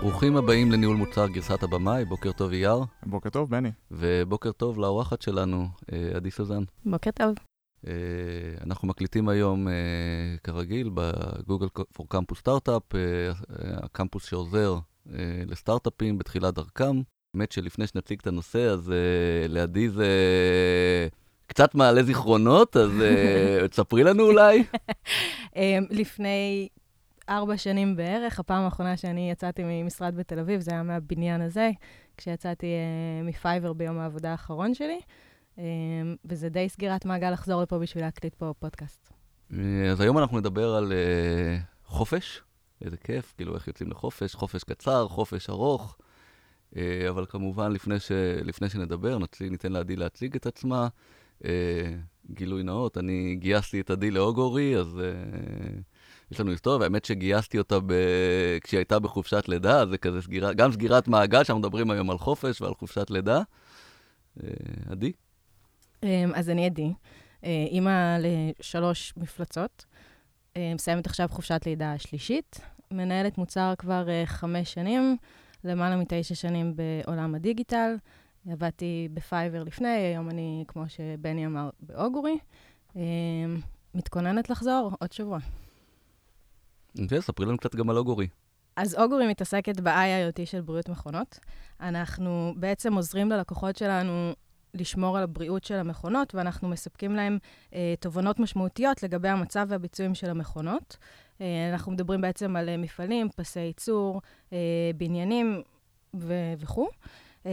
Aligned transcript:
ברוכים 0.00 0.36
הבאים 0.36 0.72
לניהול 0.72 0.96
מוצר 0.96 1.28
גרסת 1.28 1.62
הבמאי, 1.62 2.04
בוקר 2.04 2.32
טוב 2.32 2.52
אייר. 2.52 2.78
בוקר 3.06 3.30
טוב, 3.30 3.50
בני. 3.50 3.70
ובוקר 3.90 4.52
טוב 4.52 4.78
לאורחת 4.78 5.22
שלנו, 5.22 5.68
אה, 5.92 6.10
עדי 6.14 6.30
סוזן. 6.30 6.62
בוקר 6.84 7.10
טוב. 7.10 7.34
אה, 7.86 7.92
אנחנו 8.66 8.88
מקליטים 8.88 9.28
היום, 9.28 9.68
אה, 9.68 9.72
כרגיל, 10.44 10.90
בגוגל 10.94 11.66
פור 11.92 12.08
קמפוס 12.08 12.38
סטארט-אפ, 12.38 12.82
הקמפוס 13.82 14.24
שעוזר 14.24 14.78
לסטארט-אפים 15.46 16.18
בתחילת 16.18 16.54
דרכם. 16.54 17.00
האמת 17.34 17.52
שלפני 17.52 17.86
שנציג 17.86 18.18
את 18.20 18.26
הנושא, 18.26 18.70
אז 18.70 18.92
לעדי 19.48 19.88
זה 19.88 20.08
קצת 21.46 21.74
מעלה 21.74 22.02
זיכרונות, 22.02 22.76
אז 22.76 22.90
תספרי 23.70 24.04
לנו 24.04 24.22
אולי. 24.22 24.64
לפני 25.90 26.68
ארבע 27.30 27.56
שנים 27.56 27.96
בערך. 27.96 28.40
הפעם 28.40 28.62
האחרונה 28.64 28.96
שאני 28.96 29.30
יצאתי 29.30 29.62
ממשרד 29.64 30.14
בתל 30.16 30.38
אביב, 30.38 30.60
זה 30.60 30.70
היה 30.70 30.82
מהבניין 30.82 31.40
הזה, 31.40 31.70
כשיצאתי 32.16 32.66
uh, 32.66 33.28
מפייבר 33.28 33.72
ביום 33.72 33.98
העבודה 33.98 34.30
האחרון 34.30 34.74
שלי, 34.74 35.00
um, 35.56 35.60
וזה 36.24 36.48
די 36.48 36.68
סגירת 36.68 37.04
מעגל 37.04 37.30
לחזור 37.30 37.62
לפה 37.62 37.78
בשביל 37.78 38.04
להקליט 38.04 38.34
פה 38.34 38.54
פודקאסט. 38.58 39.12
אז 39.90 40.00
היום 40.00 40.18
אנחנו 40.18 40.38
נדבר 40.38 40.74
על 40.74 40.92
uh, 40.92 41.62
חופש, 41.84 42.42
איזה 42.84 42.96
כיף, 42.96 43.34
כאילו 43.36 43.54
איך 43.54 43.68
יוצאים 43.68 43.90
לחופש, 43.90 44.34
חופש 44.34 44.64
קצר, 44.64 45.08
חופש 45.08 45.50
ארוך. 45.50 45.96
Uh, 46.74 46.76
אבל 47.08 47.26
כמובן, 47.28 47.72
לפני, 47.72 48.00
ש, 48.00 48.12
לפני 48.44 48.68
שנדבר, 48.68 49.18
נציג, 49.18 49.50
ניתן 49.50 49.72
לעדי 49.72 49.96
להציג 49.96 50.36
את 50.36 50.46
עצמה. 50.46 50.88
Uh, 51.42 51.46
גילוי 52.32 52.62
נאות, 52.62 52.98
אני 52.98 53.36
גייסתי 53.40 53.80
את 53.80 53.90
עדי 53.90 54.10
לאוגורי, 54.10 54.76
אז 54.76 55.00
uh, 55.00 55.80
יש 56.30 56.40
לנו 56.40 56.50
היסטוריה, 56.50 56.80
והאמת 56.80 57.04
שגייסתי 57.04 57.58
אותה 57.58 57.80
ב... 57.80 57.92
כשהיא 58.64 58.78
הייתה 58.78 58.98
בחופשת 58.98 59.48
לידה, 59.48 59.86
זה 59.86 59.98
כזה 59.98 60.22
סגירה, 60.22 60.52
גם 60.52 60.72
סגירת 60.72 61.08
מעגל, 61.08 61.44
שאנחנו 61.44 61.60
מדברים 61.60 61.90
היום 61.90 62.10
על 62.10 62.18
חופש 62.18 62.60
ועל 62.60 62.74
חופשת 62.74 63.10
לידה. 63.10 63.42
אה, 64.42 64.48
עדי? 64.90 65.12
אמ, 66.02 66.32
אז 66.34 66.50
אני 66.50 66.66
עדי, 66.66 66.92
אה, 67.44 67.66
אימא 67.70 68.18
לשלוש 68.20 69.14
מפלצות, 69.16 69.84
אה, 70.56 70.72
מסיימת 70.74 71.06
עכשיו 71.06 71.28
חופשת 71.30 71.62
לידה 71.66 71.98
שלישית, 71.98 72.60
מנהלת 72.90 73.38
מוצר 73.38 73.74
כבר 73.78 74.06
חמש 74.24 74.72
שנים, 74.72 75.16
למעלה 75.64 75.96
מתשע 75.96 76.34
שנים 76.34 76.74
בעולם 76.76 77.34
הדיגיטל. 77.34 77.94
עבדתי 78.50 79.08
בפייבר 79.14 79.62
לפני, 79.62 79.88
היום 79.88 80.30
אני, 80.30 80.64
כמו 80.68 80.84
שבני 80.88 81.46
אמר, 81.46 81.70
באוגורי. 81.80 82.38
מתכוננת 83.94 84.50
לחזור 84.50 84.90
עוד 85.00 85.12
שבוע. 85.12 85.38
אוקיי, 86.98 87.22
ספרי 87.22 87.46
לנו 87.46 87.58
קצת 87.58 87.74
גם 87.74 87.90
על 87.90 87.96
אוגורי. 87.96 88.28
אז 88.76 88.94
אוגורי 88.94 89.28
מתעסקת 89.28 89.80
ב-IIoT 89.80 90.44
של 90.46 90.60
בריאות 90.60 90.88
מכונות. 90.88 91.38
אנחנו 91.80 92.54
בעצם 92.56 92.94
עוזרים 92.94 93.30
ללקוחות 93.30 93.76
שלנו 93.76 94.32
לשמור 94.74 95.16
על 95.16 95.22
הבריאות 95.22 95.64
של 95.64 95.74
המכונות, 95.74 96.34
ואנחנו 96.34 96.68
מספקים 96.68 97.14
להם 97.14 97.38
אה, 97.74 97.94
תובנות 98.00 98.40
משמעותיות 98.40 99.02
לגבי 99.02 99.28
המצב 99.28 99.66
והביצועים 99.68 100.14
של 100.14 100.30
המכונות. 100.30 100.96
אה, 101.40 101.70
אנחנו 101.72 101.92
מדברים 101.92 102.20
בעצם 102.20 102.56
על 102.56 102.68
אה, 102.68 102.76
מפעלים, 102.76 103.28
פסי 103.36 103.60
ייצור, 103.60 104.20
אה, 104.52 104.58
בניינים 104.96 105.62
ו- 106.16 106.54
וכו'. 106.58 106.88
אה, 107.46 107.52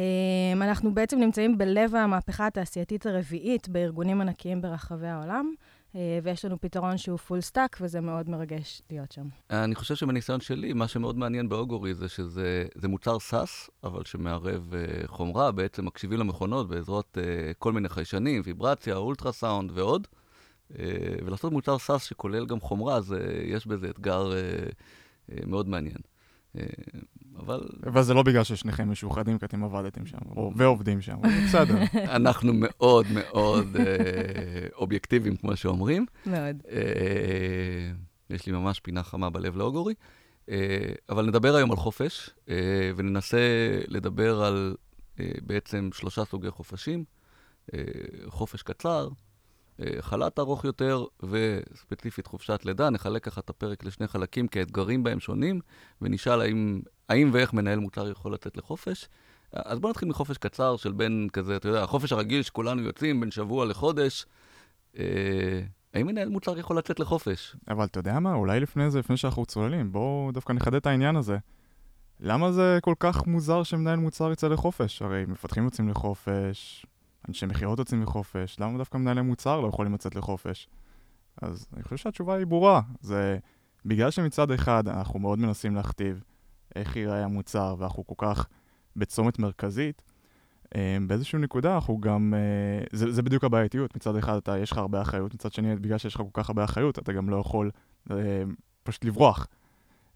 אנחנו 0.54 0.94
בעצם 0.94 1.20
נמצאים 1.20 1.58
בלב 1.58 1.96
המהפכה 1.96 2.48
התעשייתית 2.48 3.06
הרביעית 3.06 3.70
בארגונים 3.70 4.22
ענקיים 4.22 4.62
ברחבי 4.62 5.08
העולם. 5.08 5.54
אה, 5.96 6.20
ויש 6.24 6.46
לנו 6.46 6.62
פתרון 6.62 6.98
שהוא 6.98 7.18
full 7.18 7.42
stack, 7.42 7.78
וזה 7.82 8.02
מאוד 8.02 8.30
מרגש 8.30 8.82
להיות 8.90 9.12
שם. 9.12 9.28
אני 9.50 9.76
חושב 9.76 9.96
שבניסיון 9.96 10.42
שלי, 10.42 10.74
מה 10.74 10.88
שמאוד 10.88 11.18
מעניין 11.18 11.50
ב 11.50 11.56
Augury 11.56 11.94
זה 11.94 12.10
שזה 12.10 12.88
מוצר 12.88 13.20
SaaS, 13.20 13.70
אבל 13.84 14.06
שמערב 14.06 14.74
uh, 14.74 15.08
חומרה, 15.08 15.52
בעצם 15.52 15.86
מקשיבים 15.86 16.20
למכונות 16.20 16.70
בעזרת 16.70 17.18
uh, 17.18 17.54
כל 17.60 17.74
מיני 17.74 17.90
חיישנים, 17.90 18.42
ויברציה, 18.46 18.96
אולטרסאונד 18.96 19.72
ועוד. 19.74 20.08
ולעשות 21.26 21.52
מוצר 21.52 21.78
SaaS 21.78 22.04
שכולל 22.04 22.46
גם 22.46 22.60
חומרה, 22.60 23.00
uh, 23.00 23.14
יש 23.44 23.68
בזה 23.68 23.90
אתגר 23.90 24.32
מאוד 25.46 25.70
מעניין. 25.70 25.98
אבל... 27.40 27.62
אבל 27.88 28.04
זה 28.04 28.14
לא 28.14 28.24
בגלל 28.24 28.44
ששניכם 28.44 28.92
משוחדים, 28.92 29.40
כי 29.40 29.46
אתם 29.46 29.64
עבדתם 29.64 30.06
שם, 30.06 30.18
או, 30.36 30.52
ועובדים 30.56 31.02
שם, 31.02 31.18
בסדר. 31.46 31.76
אנחנו 32.18 32.54
מאוד 32.56 33.06
מאוד 33.14 33.76
אה, 33.76 34.68
אובייקטיביים, 34.76 35.36
כמו 35.36 35.56
שאומרים. 35.56 36.06
מאוד. 36.26 36.64
אה, 36.72 37.92
יש 38.30 38.46
לי 38.46 38.52
ממש 38.52 38.80
פינה 38.80 39.04
חמה 39.04 39.30
בלב 39.30 39.58
לאוגורי. 39.58 39.94
אה, 40.50 40.58
אבל 41.10 41.26
נדבר 41.26 41.56
היום 41.56 41.72
על 41.72 41.78
חופש, 41.78 42.30
אה, 42.50 42.92
וננסה 42.96 43.38
לדבר 43.88 44.44
על 44.44 44.76
אה, 45.20 45.30
בעצם 45.42 45.90
שלושה 45.94 46.26
סוגי 46.26 46.52
חופשים. 46.52 47.04
אה, 47.74 47.80
חופש 48.28 48.64
קצר, 48.64 49.10
אה, 49.80 50.02
חל"ת 50.02 50.40
ארוך 50.40 50.66
יותר 50.66 51.06
וספציפית 51.24 52.28
חופשת 52.28 52.66
לידה. 52.66 52.90
נחלק 52.90 53.24
ככה 53.24 53.42
את 53.42 53.50
הפרק 53.50 53.84
לשני 53.84 54.08
חלקים, 54.08 54.48
כי 54.48 54.60
האתגרים 54.60 55.04
בהם 55.04 55.20
שונים, 55.20 55.60
ונשאל 56.02 56.42
האם, 56.42 56.82
האם 57.10 57.30
ואיך 57.34 57.54
מנהל 57.54 57.80
מוצר 57.80 58.12
יכול 58.12 58.34
לצאת 58.34 58.58
לחופש. 58.58 59.08
אז 59.54 59.80
בואו 59.80 59.92
נתחיל 59.92 60.10
מחופש 60.10 60.38
קצר 60.38 60.78
של 60.78 60.92
בין 60.92 61.28
כזה, 61.34 61.56
אתה 61.56 61.68
יודע, 61.68 61.84
החופש 61.84 62.12
הרגיל 62.12 62.42
שכולנו 62.42 62.82
יוצאים 62.82 63.20
בין 63.20 63.32
שבוע 63.32 63.66
לחודש. 63.66 64.26
אה, 64.98 65.62
האם 65.94 66.08
מנהל 66.08 66.30
מוצר 66.30 66.58
יכול 66.58 66.78
לצאת 66.78 67.00
לחופש? 67.00 67.56
אבל 67.68 67.86
אתה 67.86 68.00
יודע 68.00 68.20
מה, 68.20 68.34
אולי 68.34 68.60
לפני 68.60 68.92
זה, 68.92 69.00
לפני 69.00 69.18
שאנחנו 69.18 69.46
צוללים, 69.46 69.92
בואו 69.92 70.32
דווקא 70.34 70.54
נחדד 70.54 70.76
את 70.76 70.86
העניין 70.86 71.16
הזה. 71.16 71.38
למה 72.20 72.52
זה 72.52 72.80
כל 72.82 72.94
כך 73.00 73.28
מוזר 73.28 73.64
שמנהל 73.64 74.00
מוצר 74.00 74.32
יצא 74.32 74.48
לחופש? 74.48 75.02
הרי 75.02 75.26
מפתחים 75.28 75.64
יוצאים 75.64 75.90
לחופש, 75.90 76.86
אנשי 77.30 77.46
מכירות 77.46 77.80
יוצאים 77.80 78.02
לחופש, 78.02 78.60
למה 78.60 78.78
דווקא 78.78 78.98
מנהלי 78.98 79.22
מוצר 79.22 79.60
לא 79.62 79.68
יכולים 79.68 79.94
לצאת 79.94 80.16
לחופש? 80.16 80.70
אז 81.42 81.68
אני 81.74 81.84
חושב 81.84 81.98
שהתשובה 81.98 82.36
היא 82.36 82.46
ברורה. 82.46 82.82
זה 83.02 83.38
בגלל 83.86 84.12
שמצד 84.12 84.52
אחד 84.52 84.88
אנחנו 84.88 85.20
מאוד 85.20 85.40
מנסים 85.40 85.76
להכתיב 85.76 86.24
איך 86.76 86.96
ייראה 86.96 87.24
המוצר, 87.24 87.76
ואנחנו 87.78 88.08
כל 88.08 88.16
כך 88.18 88.48
בצומת 88.96 89.40
מרכזית, 89.40 90.02
אה, 90.76 90.98
באיזושהי 91.08 91.40
נקודה 91.40 91.76
אנחנו 91.76 92.02
גם, 92.02 92.34
אה, 92.38 92.86
זה, 92.92 93.12
זה 93.12 93.22
בדיוק 93.22 93.44
הבעייתיות, 93.44 93.96
מצד 93.96 94.16
אחד 94.16 94.38
אתה, 94.38 94.58
יש 94.58 94.72
לך 94.72 94.78
הרבה 94.78 95.02
אחריות, 95.02 95.34
מצד 95.34 95.54
שני, 95.54 95.76
בגלל 95.76 95.98
שיש 95.98 96.16
לך 96.16 96.22
כל 96.22 96.42
כך 96.42 96.50
הרבה 96.50 96.64
אחריות, 96.64 97.00
אתה 97.00 97.14
גם 97.14 97.30
לא 97.30 97.38
יכול 97.38 97.72
אה, 98.12 98.16
פשוט 98.84 99.06
לברוח. 99.06 99.48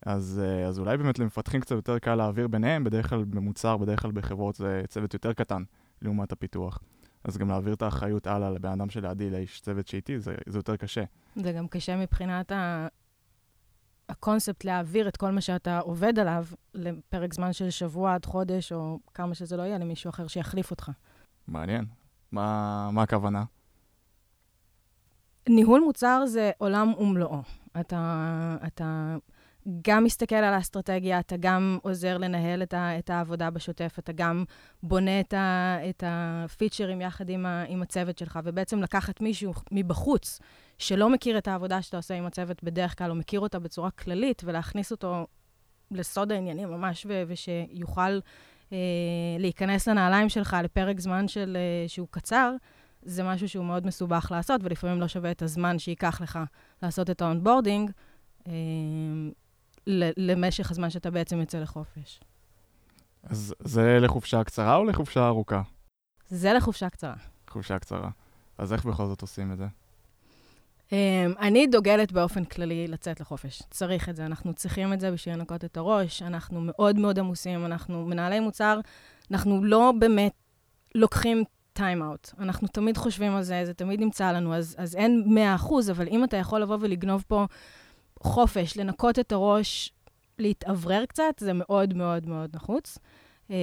אז, 0.06 0.42
אז 0.68 0.80
אולי 0.80 0.98
באמת 0.98 1.20
למפתחים 1.20 1.62
קצת 1.62 1.76
יותר 1.76 2.00
קל 2.00 2.16
להעביר 2.16 2.48
ביניהם, 2.48 2.84
בדרך 2.84 3.10
כלל 3.10 3.24
במוצר, 3.24 3.78
בדרך 3.78 4.02
כלל 4.02 4.12
בחברות 4.12 4.56
זה 4.56 4.84
צוות 4.88 5.14
יותר 5.14 5.34
קטן 5.34 5.64
לעומת 6.02 6.32
הפיתוח. 6.32 6.80
אז 7.24 7.38
גם 7.38 7.50
להעביר 7.50 7.74
את 7.74 7.82
האחריות 7.82 8.28
הלאה 8.28 8.50
לבן 8.50 8.70
אדם 8.72 8.90
שלידי, 8.90 9.30
לאיש 9.30 9.62
צוות 9.62 9.88
שאיתי, 9.88 10.20
זה, 10.20 10.36
זה 10.46 10.60
יותר 10.60 10.76
קשה. 10.76 11.04
זה 11.36 11.52
גם 11.52 11.68
קשה 11.68 11.98
מבחינת 11.98 12.52
ה... 12.52 12.88
הקונספט 14.12 14.64
להעביר 14.64 15.08
את 15.08 15.18
כל 15.18 15.32
מה 15.32 15.42
שאתה 15.42 15.80
עובד 15.80 16.20
עליו 16.20 16.46
לפרק 16.74 17.34
זמן 17.34 17.54
של 17.54 17.70
שבוע 17.70 18.14
עד 18.14 18.26
חודש, 18.26 18.72
או 18.72 19.00
כמה 19.14 19.36
שזה 19.36 19.58
לא 19.58 19.62
יהיה, 19.62 19.78
למישהו 19.78 20.10
אחר 20.10 20.28
שיחליף 20.28 20.72
אותך. 20.72 20.92
מעניין. 21.48 21.86
מה, 22.32 22.90
מה 22.92 23.04
הכוונה? 23.04 23.44
ניהול 25.50 25.82
מוצר 25.82 26.24
זה 26.26 26.52
עולם 26.58 26.94
ומלואו. 27.00 27.42
אתה, 27.80 28.58
אתה 28.68 29.16
גם 29.82 30.04
מסתכל 30.04 30.36
על 30.36 30.54
האסטרטגיה, 30.54 31.20
אתה 31.20 31.36
גם 31.40 31.78
עוזר 31.82 32.18
לנהל 32.18 32.64
את, 32.64 32.74
ה, 32.74 33.00
את 33.00 33.10
העבודה 33.10 33.50
בשוטף, 33.50 33.96
אתה 34.00 34.12
גם 34.12 34.44
בונה 34.84 35.20
את, 35.20 35.34
ה, 35.34 35.78
את 35.90 36.04
הפיצ'רים 36.08 37.02
יחד 37.02 37.30
עם, 37.30 37.46
ה, 37.46 37.64
עם 37.68 37.82
הצוות 37.82 38.18
שלך, 38.18 38.40
ובעצם 38.44 38.82
לקחת 38.82 39.22
מישהו 39.22 39.54
מבחוץ 39.72 40.40
שלא 40.78 41.10
מכיר 41.10 41.38
את 41.38 41.48
העבודה 41.48 41.82
שאתה 41.82 41.98
עושה 41.98 42.14
עם 42.14 42.26
הצוות 42.26 42.64
בדרך 42.64 42.98
כלל, 42.98 43.10
או 43.10 43.16
מכיר 43.16 43.40
אותה 43.40 43.60
בצורה 43.60 43.92
כללית, 43.92 44.42
ולהכניס 44.46 44.92
אותו 44.92 45.28
לסוד 45.92 46.32
העניינים 46.32 46.72
ממש, 46.72 47.06
ו- 47.10 47.24
ושיוכל 47.28 48.20
אה, 48.74 48.78
להיכנס 49.40 49.88
לנעליים 49.88 50.30
שלך 50.30 50.58
לפרק 50.64 51.00
זמן 51.00 51.28
של, 51.28 51.58
אה, 51.60 51.88
שהוא 51.88 52.08
קצר, 52.12 52.54
זה 53.04 53.24
משהו 53.24 53.50
שהוא 53.50 53.66
מאוד 53.66 53.88
מסובך 53.88 54.28
לעשות, 54.32 54.62
ולפעמים 54.64 55.02
לא 55.02 55.08
שווה 55.08 55.32
את 55.32 55.42
הזמן 55.42 55.80
שייקח 55.80 56.22
לך 56.22 56.40
לעשות 56.84 57.10
את 57.10 57.22
ה 57.22 57.27
onboarding. 57.27 57.92
למשך 60.18 60.72
הזמן 60.72 60.90
שאתה 60.90 61.12
בעצם 61.12 61.40
יוצא 61.40 61.60
לחופש. 61.60 62.20
אז 63.24 63.54
זה 63.60 64.00
לחופשה 64.02 64.44
קצרה 64.44 64.76
או 64.76 64.86
לחופשה 64.86 65.28
ארוכה? 65.28 65.62
זה 66.30 66.54
לחופשה 66.54 66.90
קצרה. 66.90 67.16
חופשה 67.50 67.80
קצרה. 67.80 68.10
אז 68.58 68.74
איך 68.74 68.86
בכל 68.86 69.06
זאת 69.06 69.22
עושים 69.22 69.52
את 69.52 69.58
זה? 69.58 69.68
Um, 70.90 70.94
אני 71.40 71.68
דוגלת 71.68 72.12
באופן 72.12 72.44
כללי 72.44 72.88
לצאת 72.88 73.20
לחופש. 73.20 73.64
צריך 73.70 74.10
את 74.10 74.16
זה, 74.16 74.26
אנחנו 74.26 74.54
צריכים 74.54 74.94
את 74.94 75.00
זה 75.00 75.12
בשביל 75.12 75.36
לנקות 75.36 75.66
את 75.66 75.78
הראש, 75.78 76.22
אנחנו 76.22 76.62
מאוד 76.62 76.96
מאוד 76.96 77.20
עמוסים, 77.20 77.66
אנחנו 77.66 78.06
מנהלי 78.06 78.40
מוצר, 78.40 78.80
אנחנו 79.32 79.64
לא 79.64 79.94
באמת 80.00 80.34
לוקחים 80.96 81.44
טיים-אאוט. 81.74 82.30
אנחנו 82.40 82.68
תמיד 82.68 82.98
חושבים 82.98 83.36
על 83.36 83.44
זה, 83.44 83.62
זה 83.66 83.74
תמיד 83.74 84.00
נמצא 84.00 84.32
לנו, 84.32 84.56
אז, 84.56 84.76
אז 84.78 84.96
אין 84.96 85.38
100%, 85.60 85.92
אבל 85.92 86.08
אם 86.08 86.24
אתה 86.24 86.38
יכול 86.38 86.62
לבוא 86.62 86.78
ולגנוב 86.82 87.24
פה 87.28 87.46
חופש, 88.22 88.78
לנקות 88.78 89.20
את 89.20 89.32
הראש, 89.32 89.94
להתאוורר 90.40 91.06
קצת, 91.06 91.34
זה 91.40 91.54
מאוד 91.54 91.94
מאוד 91.94 92.28
מאוד 92.28 92.56
נחוץ. 92.56 92.98
אמ, 93.50 93.56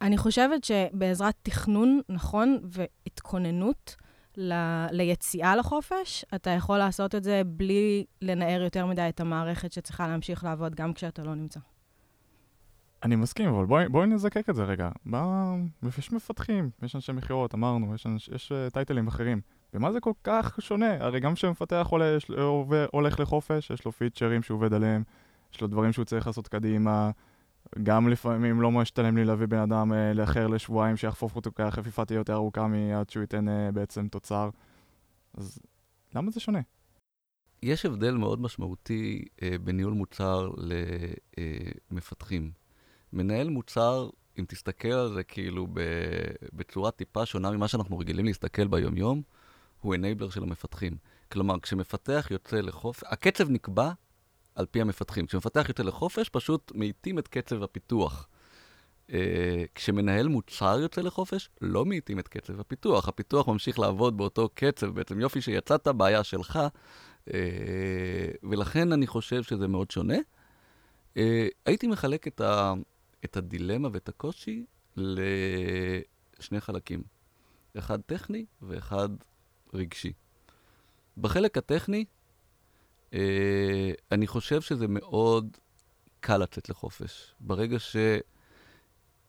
אני 0.00 0.18
חושבת 0.18 0.64
שבעזרת 0.64 1.34
תכנון 1.42 2.00
נכון 2.08 2.58
והתכוננות 2.62 3.96
ל- 4.36 4.86
ליציאה 4.90 5.56
לחופש, 5.56 6.24
אתה 6.34 6.50
יכול 6.50 6.78
לעשות 6.78 7.14
את 7.14 7.24
זה 7.24 7.42
בלי 7.46 8.04
לנער 8.22 8.62
יותר 8.62 8.86
מדי 8.86 9.08
את 9.08 9.20
המערכת 9.20 9.72
שצריכה 9.72 10.08
להמשיך 10.08 10.44
לעבוד 10.44 10.74
גם 10.74 10.92
כשאתה 10.92 11.24
לא 11.24 11.34
נמצא. 11.34 11.60
אני 13.02 13.16
מסכים, 13.16 13.48
אבל 13.48 13.66
בואי, 13.66 13.88
בואי 13.88 14.06
נזקק 14.06 14.50
את 14.50 14.54
זה 14.54 14.64
רגע. 14.64 14.90
מה... 15.04 15.54
יש 15.98 16.12
מפתחים, 16.12 16.70
יש 16.82 16.96
אנשי 16.96 17.12
מכירות, 17.12 17.54
אמרנו, 17.54 17.94
יש, 17.94 18.06
אנש, 18.06 18.28
יש 18.28 18.52
uh, 18.52 18.70
טייטלים 18.74 19.06
אחרים. 19.06 19.40
ומה 19.74 19.92
זה 19.92 20.00
כל 20.00 20.12
כך 20.24 20.58
שונה? 20.60 21.04
הרי 21.04 21.20
גם 21.20 21.34
כשמפתח 21.34 21.86
הולך, 21.90 22.24
הולך 22.92 23.20
לחופש, 23.20 23.70
יש 23.70 23.84
לו 23.84 23.92
פיצ'רים 23.92 24.42
שהוא 24.42 24.56
עובד 24.56 24.72
עליהם, 24.72 25.02
יש 25.54 25.60
לו 25.60 25.68
דברים 25.68 25.92
שהוא 25.92 26.04
צריך 26.04 26.26
לעשות 26.26 26.48
קדימה. 26.48 27.10
גם 27.82 28.08
לפעמים 28.08 28.60
לא 28.60 28.70
משתלם 28.70 29.16
לי 29.16 29.24
להביא 29.24 29.46
בן 29.46 29.58
אדם 29.58 29.92
uh, 29.92 29.94
לאחר 30.14 30.46
לשבועיים 30.46 30.96
שיחפוף 30.96 31.36
אותו, 31.36 31.50
כי 31.54 31.62
החפיפה 31.62 32.04
תהיה 32.04 32.16
יותר 32.16 32.34
ארוכה 32.34 32.66
מעד 32.66 33.10
שהוא 33.10 33.20
ייתן 33.20 33.48
uh, 33.48 33.72
בעצם 33.72 34.08
תוצר. 34.08 34.50
אז 35.34 35.58
למה 36.14 36.30
זה 36.30 36.40
שונה? 36.40 36.60
יש 37.62 37.86
הבדל 37.86 38.14
מאוד 38.14 38.40
משמעותי 38.40 39.24
uh, 39.36 39.40
בניהול 39.64 39.92
מוצר 39.92 40.50
למפתחים. 41.90 42.50
Uh, 42.54 42.58
מנהל 43.12 43.50
מוצר, 43.50 44.08
אם 44.38 44.44
תסתכל 44.48 44.88
על 44.88 45.14
זה 45.14 45.22
כאילו 45.22 45.66
בצורה 46.52 46.90
טיפה 46.90 47.26
שונה 47.26 47.50
ממה 47.50 47.68
שאנחנו 47.68 47.98
רגילים 47.98 48.24
להסתכל 48.24 48.66
ביום-יום, 48.66 49.22
הוא 49.82 49.94
אנייבלר 49.94 50.30
של 50.30 50.42
המפתחים. 50.42 50.96
כלומר, 51.32 51.60
כשמפתח 51.60 52.28
יוצא 52.30 52.60
לחופש, 52.60 53.04
הקצב 53.06 53.50
נקבע 53.50 53.92
על 54.54 54.66
פי 54.66 54.80
המפתחים. 54.80 55.26
כשמפתח 55.26 55.64
יוצא 55.68 55.82
לחופש, 55.82 56.28
פשוט 56.28 56.72
מאיטים 56.74 57.18
את 57.18 57.28
קצב 57.28 57.62
הפיתוח. 57.62 58.28
Uh, 59.08 59.14
כשמנהל 59.74 60.28
מוצר 60.28 60.78
יוצא 60.80 61.00
לחופש, 61.00 61.50
לא 61.60 61.86
מאיטים 61.86 62.18
את 62.18 62.28
קצב 62.28 62.60
הפיתוח. 62.60 63.08
הפיתוח 63.08 63.48
ממשיך 63.48 63.78
לעבוד 63.78 64.16
באותו 64.16 64.48
קצב, 64.54 64.86
בעצם 64.86 65.20
יופי 65.20 65.40
שיצאת, 65.40 65.88
בעיה 65.88 66.24
שלך, 66.24 66.58
uh, 67.28 67.32
ולכן 68.42 68.92
אני 68.92 69.06
חושב 69.06 69.42
שזה 69.42 69.68
מאוד 69.68 69.90
שונה. 69.90 70.16
Uh, 71.14 71.18
הייתי 71.66 71.86
מחלק 71.86 72.28
את, 72.28 72.40
ה, 72.40 72.74
את 73.24 73.36
הדילמה 73.36 73.88
ואת 73.92 74.08
הקושי 74.08 74.64
לשני 74.96 76.60
חלקים. 76.60 77.02
אחד 77.78 78.00
טכני 78.00 78.44
ואחד 78.62 79.08
רגשי. 79.74 80.12
בחלק 81.16 81.58
הטכני, 81.58 82.04
אה, 83.14 83.92
אני 84.12 84.26
חושב 84.26 84.60
שזה 84.60 84.88
מאוד 84.88 85.56
קל 86.20 86.36
לצאת 86.38 86.68
לחופש. 86.68 87.34
ברגע 87.40 87.78
ש... 87.78 87.96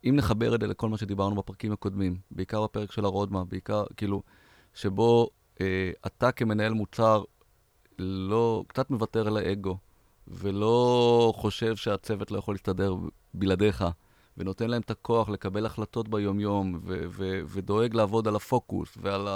אם 0.06 0.16
נחבר 0.16 0.56
את 0.56 0.62
זה 0.62 0.68
לכל 0.68 0.90
מה 0.90 0.98
שדיברנו 0.98 1.36
בפרקים 1.36 1.72
הקודמים, 1.72 2.18
בעיקר 2.31 2.63
בפרק 2.63 2.92
של 2.92 3.06
הרודמה, 3.06 3.44
בעיקר, 3.44 3.84
כאילו, 3.98 4.24
שבו 4.74 5.30
אה, 5.62 5.92
אתה 6.07 6.31
כמנהל 6.31 6.74
מוצר 6.74 7.24
לא, 8.00 8.63
קצת 8.68 8.90
מוותר 8.90 9.28
על 9.28 9.38
האגו, 9.38 9.78
ולא 10.28 11.34
חושב 11.36 11.75
שהצוות 11.75 12.31
לא 12.31 12.38
יכול 12.38 12.54
להסתדר 12.54 12.95
בלעדיך, 13.34 13.86
ונותן 14.38 14.69
להם 14.69 14.81
את 14.81 14.92
הכוח 14.92 15.30
לקבל 15.30 15.66
החלטות 15.66 16.07
ביומיום, 16.07 16.80
ו- 16.84 17.06
ו- 17.10 17.42
ודואג 17.48 17.94
לעבוד 17.94 18.28
על 18.28 18.36
הפוקוס 18.36 18.98
ועל, 19.01 19.28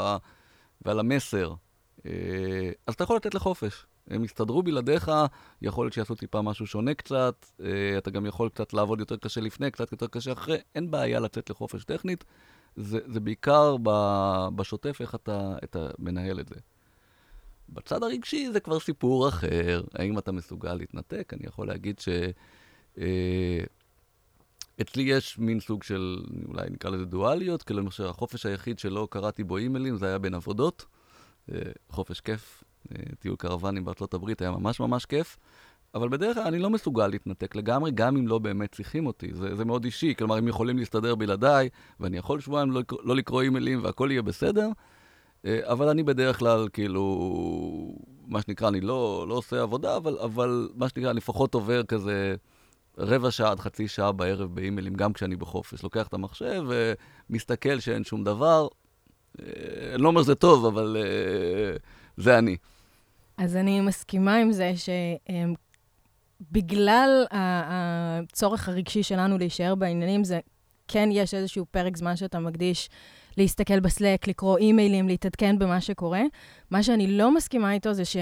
ועל 0.81 0.99
המסר, 0.99 1.53
אה, 2.05 2.71
אז 2.87 2.93
אתה 2.93 3.03
יכול 3.03 3.15
לתת 3.15 3.35
לחופש. 3.35 3.85
הם 4.07 4.23
יסתדרו 4.23 4.63
בלעדיך, 4.63 5.11
יכול 5.61 5.85
להיות 5.85 5.93
שיעשו 5.93 6.15
טיפה 6.15 6.41
משהו 6.41 6.67
שונה 6.67 6.93
קצת, 6.93 7.45
אה, 7.63 7.97
אתה 7.97 8.11
גם 8.11 8.25
יכול 8.25 8.49
קצת 8.49 8.73
לעבוד 8.73 8.99
יותר 8.99 9.17
קשה 9.17 9.41
לפני, 9.41 9.71
קצת 9.71 9.91
יותר 9.91 10.07
קשה 10.07 10.31
אחרי, 10.31 10.57
אין 10.75 10.91
בעיה 10.91 11.19
לצאת 11.19 11.49
לחופש 11.49 11.83
טכנית, 11.83 12.23
זה, 12.75 12.99
זה 13.05 13.19
בעיקר 13.19 13.75
בשוטף 14.55 14.97
איך 15.01 15.15
אתה, 15.15 15.55
אתה 15.63 15.89
מנהל 15.99 16.39
את 16.39 16.47
זה. 16.47 16.55
בצד 17.69 18.03
הרגשי 18.03 18.51
זה 18.53 18.59
כבר 18.59 18.79
סיפור 18.79 19.29
אחר, 19.29 19.83
האם 19.93 20.17
אתה 20.17 20.31
מסוגל 20.31 20.73
להתנתק? 20.73 21.33
אני 21.33 21.45
יכול 21.45 21.67
להגיד 21.67 21.99
ש... 21.99 22.09
אצלי 24.81 25.03
יש 25.03 25.39
מין 25.39 25.59
סוג 25.59 25.83
של, 25.83 26.23
אולי 26.47 26.69
נקרא 26.69 26.89
לזה 26.89 27.05
דואליות, 27.05 27.63
כאילו 27.63 27.79
למשל 27.79 28.05
החופש 28.05 28.45
היחיד 28.45 28.79
שלא 28.79 29.07
קראתי 29.11 29.43
בו 29.43 29.57
אימיילים 29.57 29.97
זה 29.97 30.07
היה 30.07 30.17
בין 30.17 30.33
עבודות, 30.33 30.85
אה, 31.51 31.59
חופש 31.89 32.19
כיף, 32.19 32.63
אה, 32.91 33.03
טיול 33.19 33.35
קרוונים 33.35 33.85
בארצות 33.85 34.13
הברית 34.13 34.41
היה 34.41 34.51
ממש 34.51 34.79
ממש 34.79 35.05
כיף, 35.05 35.37
אבל 35.95 36.09
בדרך 36.09 36.35
כלל 36.35 36.47
אני 36.47 36.59
לא 36.59 36.69
מסוגל 36.69 37.07
להתנתק 37.07 37.55
לגמרי, 37.55 37.91
גם 37.91 38.17
אם 38.17 38.27
לא 38.27 38.39
באמת 38.39 38.71
צריכים 38.71 39.07
אותי. 39.07 39.33
זה, 39.33 39.55
זה 39.55 39.65
מאוד 39.65 39.85
אישי, 39.85 40.13
כלומר, 40.17 40.35
הם 40.35 40.47
יכולים 40.47 40.77
להסתדר 40.77 41.15
בלעדיי, 41.15 41.69
ואני 41.99 42.17
יכול 42.17 42.39
שבועיים 42.39 42.71
לא, 42.71 42.81
לא 43.03 43.15
לקרוא 43.15 43.41
אימיילים 43.41 43.83
והכל 43.83 44.09
יהיה 44.11 44.21
בסדר, 44.21 44.69
אה, 45.45 45.59
אבל 45.63 45.89
אני 45.89 46.03
בדרך 46.03 46.39
כלל, 46.39 46.67
כאילו, 46.73 47.03
מה 48.27 48.41
שנקרא, 48.41 48.67
אני 48.67 48.81
לא, 48.81 49.25
לא 49.29 49.33
עושה 49.33 49.61
עבודה, 49.61 49.97
אבל, 49.97 50.17
אבל 50.19 50.69
מה 50.75 50.89
שנקרא, 50.89 51.09
אני 51.09 51.17
לפחות 51.17 51.53
עובר 51.53 51.83
כזה 51.83 52.35
רבע 52.97 53.31
שעה 53.31 53.51
עד 53.51 53.59
חצי 53.59 53.87
שעה 53.87 54.11
בערב 54.11 54.55
באימיילים, 54.55 54.95
גם 54.95 55.13
כשאני 55.13 55.35
בחופש. 55.35 55.83
לוקח 55.83 56.07
את 56.07 56.13
המחשב 56.13 56.63
ומסתכל 57.29 57.79
שאין 57.79 58.03
שום 58.03 58.23
דבר. 58.23 58.67
אני 59.39 60.01
לא 60.01 60.07
אומר 60.07 60.23
שזה 60.23 60.35
טוב, 60.35 60.65
אבל 60.65 60.97
זה 62.17 62.37
אני. 62.37 62.57
אז 63.37 63.55
אני 63.55 63.81
מסכימה 63.81 64.35
עם 64.35 64.51
זה 64.51 64.73
שבגלל 66.41 67.25
הצורך 67.31 68.69
הרגשי 68.69 69.03
שלנו 69.03 69.37
להישאר 69.37 69.75
בעניינים, 69.75 70.23
זה 70.23 70.39
כן 70.87 71.09
יש 71.11 71.33
איזשהו 71.33 71.65
פרק 71.71 71.97
זמן 71.97 72.15
שאתה 72.15 72.39
מקדיש 72.39 72.89
להסתכל 73.37 73.79
בסלק, 73.79 74.27
לקרוא 74.27 74.57
אימיילים, 74.57 75.07
להתעדכן 75.07 75.59
במה 75.59 75.81
שקורה. 75.81 76.21
מה 76.71 76.83
שאני 76.83 77.17
לא 77.17 77.35
מסכימה 77.35 77.73
איתו 77.73 77.93
זה 77.93 78.05
ש... 78.05 78.17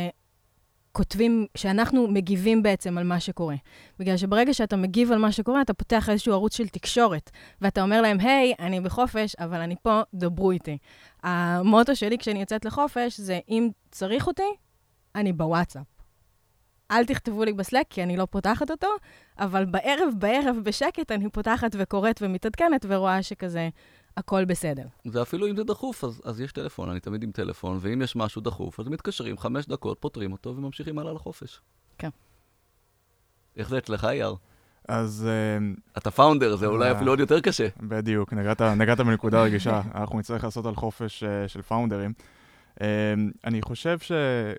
כותבים, 0.95 1.45
שאנחנו 1.57 2.07
מגיבים 2.07 2.63
בעצם 2.63 2.97
על 2.97 3.03
מה 3.03 3.19
שקורה. 3.19 3.55
בגלל 3.99 4.17
שברגע 4.17 4.53
שאתה 4.53 4.75
מגיב 4.75 5.11
על 5.11 5.17
מה 5.17 5.31
שקורה, 5.31 5.61
אתה 5.61 5.73
פותח 5.73 6.09
איזשהו 6.09 6.33
ערוץ 6.33 6.57
של 6.57 6.67
תקשורת, 6.67 7.31
ואתה 7.61 7.81
אומר 7.81 8.01
להם, 8.01 8.19
היי, 8.19 8.53
hey, 8.53 8.63
אני 8.63 8.79
בחופש, 8.79 9.35
אבל 9.39 9.61
אני 9.61 9.75
פה, 9.81 10.01
דברו 10.13 10.51
איתי. 10.51 10.77
המוטו 11.23 11.95
שלי 11.95 12.17
כשאני 12.17 12.39
יוצאת 12.39 12.65
לחופש 12.65 13.19
זה, 13.19 13.39
אם 13.49 13.69
צריך 13.91 14.27
אותי, 14.27 14.43
אני 15.15 15.33
בוואטסאפ. 15.33 15.83
אל 16.91 17.05
תכתבו 17.05 17.43
לי 17.43 17.53
בסלק, 17.53 17.85
כי 17.89 18.03
אני 18.03 18.17
לא 18.17 18.27
פותחת 18.29 18.71
אותו, 18.71 18.87
אבל 19.39 19.65
בערב, 19.65 20.13
בערב, 20.17 20.57
בשקט, 20.63 21.11
אני 21.11 21.29
פותחת 21.29 21.75
וקוראת 21.79 22.19
ומתעדכנת 22.21 22.85
ורואה 22.89 23.23
שכזה, 23.23 23.69
הכל 24.17 24.45
בסדר. 24.45 24.87
ואפילו 25.05 25.47
אם 25.47 25.55
זה 25.55 25.63
דחוף, 25.63 26.03
אז, 26.03 26.21
אז 26.25 26.41
יש 26.41 26.51
טלפון, 26.51 26.89
אני 26.89 26.99
תמיד 26.99 27.23
עם 27.23 27.31
טלפון, 27.31 27.77
ואם 27.81 28.01
יש 28.01 28.15
משהו 28.15 28.41
דחוף, 28.41 28.79
אז 28.79 28.87
מתקשרים 28.87 29.37
חמש 29.37 29.65
דקות, 29.65 29.97
פותרים 29.99 30.31
אותו 30.31 30.55
וממשיכים 30.57 30.99
הלאה 30.99 31.13
לחופש. 31.13 31.61
כן. 31.97 32.09
איך 33.57 33.69
זה 33.69 33.77
אצלך, 33.77 34.05
אייר? 34.05 34.35
אז... 34.87 35.27
Uh, 35.27 35.79
אתה 35.97 36.11
פאונדר, 36.11 36.55
זה 36.55 36.65
אולי 36.65 36.91
uh, 36.91 36.95
אפילו 36.95 37.11
עוד 37.11 37.19
יותר 37.19 37.39
קשה. 37.39 37.67
בדיוק, 37.79 38.33
נגעת, 38.33 38.61
נגעת 38.61 38.99
בנקודה 38.99 39.43
רגישה. 39.43 39.81
אנחנו 39.95 40.19
נצטרך 40.19 40.43
לעשות 40.43 40.65
על 40.65 40.75
חופש 40.75 41.23
uh, 41.23 41.47
של 41.47 41.61
פאונדרים. 41.61 42.13
אני 43.43 43.61
חושב 43.61 43.99
ש... 43.99 44.11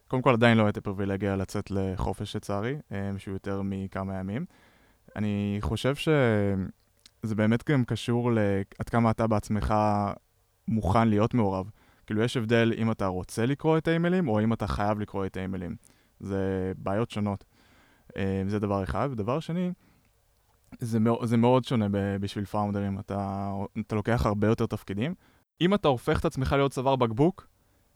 קודם 0.09 0.23
כל, 0.23 0.33
עדיין 0.33 0.59
לא 0.59 0.65
הייתה 0.65 0.81
פריבילגיה 0.81 1.37
לצאת 1.37 1.71
לחופש, 1.71 2.37
לצערי, 2.37 2.77
שהוא 3.19 3.33
יותר 3.33 3.63
מכמה 3.65 4.19
ימים. 4.19 4.45
אני 5.17 5.59
חושב 5.61 5.95
ש... 5.95 6.09
זה 7.23 7.35
באמת 7.35 7.71
גם 7.71 7.85
קשור 7.85 8.33
לעד 8.33 8.89
כמה 8.91 9.11
אתה 9.11 9.27
בעצמך 9.27 9.75
מוכן 10.69 11.09
להיות 11.09 11.35
מעורב. 11.35 11.71
כאילו, 12.07 12.23
יש 12.23 12.37
הבדל 12.37 12.73
אם 12.77 12.91
אתה 12.91 13.07
רוצה 13.07 13.47
לקרוא 13.47 13.79
את 13.79 13.89
האימיילים, 13.89 14.29
או 14.29 14.41
אם 14.41 14.53
אתה 14.53 14.67
חייב 14.67 15.01
לקרוא 15.01 15.27
את 15.27 15.37
האימיילים. 15.37 15.77
זה 16.21 16.73
בעיות 16.79 17.11
שונות. 17.11 17.45
אה, 18.17 18.43
זה 18.47 18.59
דבר 18.59 18.83
אחד. 18.83 19.09
ודבר 19.13 19.41
שני, 19.41 19.73
זה, 20.79 21.01
מאוד, 21.01 21.25
זה 21.27 21.37
מאוד 21.37 21.65
שונה 21.65 21.87
בשביל 22.21 22.45
פאונדרים. 22.45 22.99
אתה, 22.99 23.51
אתה 23.81 23.95
לוקח 23.95 24.27
הרבה 24.27 24.47
יותר 24.47 24.67
תפקידים. 24.67 25.15
אם 25.61 25.75
אתה 25.75 25.89
הופך 25.89 26.21
את 26.21 26.25
עצמך 26.25 26.53
להיות 26.53 26.73
צוואר 26.73 26.97
בקבוק, 26.97 27.47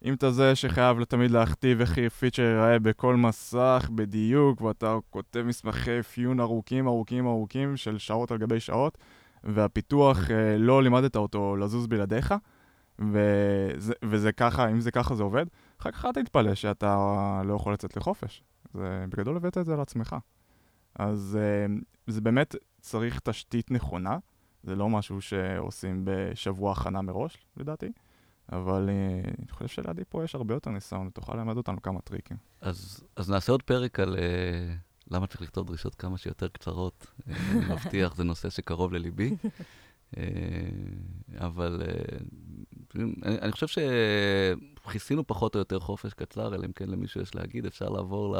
אם 0.04 0.14
אתה 0.14 0.30
זה 0.30 0.54
שחייב 0.54 1.04
תמיד 1.04 1.30
להכתיב 1.30 1.80
איך 1.80 1.98
פיצ'ר 2.18 2.42
ייראה 2.42 2.78
בכל 2.78 3.16
מסך 3.16 3.90
בדיוק, 3.94 4.60
ואתה 4.60 4.96
כותב 5.10 5.42
מסמכי 5.42 6.00
אפיון 6.00 6.40
ארוכים 6.40 6.86
ארוכים 6.86 7.26
ארוכים 7.26 7.76
של 7.76 7.98
שעות 7.98 8.30
על 8.30 8.38
גבי 8.38 8.60
שעות, 8.60 8.98
והפיתוח 9.44 10.30
אה, 10.30 10.56
לא 10.58 10.82
לימדת 10.82 11.16
אותו 11.16 11.56
לזוז 11.56 11.86
בלעדיך, 11.86 12.34
וזה, 12.98 13.94
וזה 14.04 14.32
ככה, 14.32 14.68
אם 14.70 14.80
זה 14.80 14.90
ככה 14.90 15.14
זה 15.14 15.22
עובד, 15.22 15.46
אחר 15.80 15.90
כך 15.90 16.06
אתה 16.10 16.22
תתפלא 16.22 16.54
שאתה 16.54 16.96
לא 17.44 17.54
יכול 17.54 17.72
לצאת 17.72 17.96
לחופש. 17.96 18.42
זה, 18.74 19.04
בגדול 19.08 19.36
הבאת 19.36 19.58
את 19.58 19.66
זה 19.66 19.74
על 19.74 19.80
עצמך. 19.80 20.16
אז 20.94 21.38
אה, 21.40 21.66
זה 22.06 22.20
באמת 22.20 22.54
צריך 22.80 23.20
תשתית 23.20 23.70
נכונה, 23.70 24.18
זה 24.62 24.76
לא 24.76 24.88
משהו 24.88 25.20
שעושים 25.20 26.02
בשבוע 26.04 26.72
הכנה 26.72 27.02
מראש, 27.02 27.46
לדעתי. 27.56 27.92
אבל 28.52 28.88
uh, 28.88 29.28
אני 29.38 29.48
חושב 29.50 29.68
שלידי 29.68 30.02
פה 30.08 30.24
יש 30.24 30.34
הרבה 30.34 30.54
יותר 30.54 30.70
ניסיון, 30.70 31.06
ותוכל 31.06 31.36
ללמד 31.36 31.56
אותנו 31.56 31.82
כמה 31.82 32.00
טריקים. 32.00 32.36
אז, 32.60 33.00
אז 33.16 33.30
נעשה 33.30 33.52
עוד 33.52 33.62
פרק 33.62 34.00
על 34.00 34.14
uh, 34.14 34.18
למה 35.10 35.26
צריך 35.26 35.42
לכתוב 35.42 35.66
דרישות 35.66 35.94
כמה 35.94 36.18
שיותר 36.18 36.48
קצרות? 36.48 37.06
אה, 37.28 37.34
אני 37.52 37.64
מבטיח, 37.74 38.14
זה 38.14 38.24
נושא 38.24 38.50
שקרוב 38.50 38.92
לליבי. 38.92 39.36
אה, 40.16 40.22
אבל 41.38 41.82
אני, 42.94 43.38
אני 43.42 43.52
חושב 43.52 43.82
שכיסינו 44.86 45.26
פחות 45.26 45.54
או 45.54 45.58
יותר 45.58 45.80
חופש 45.80 46.14
קצר, 46.14 46.54
אלא 46.54 46.66
אם 46.66 46.72
כן 46.72 46.88
למישהו 46.88 47.20
יש 47.20 47.34
להגיד, 47.34 47.66
אפשר 47.66 47.88
לעבור 47.88 48.36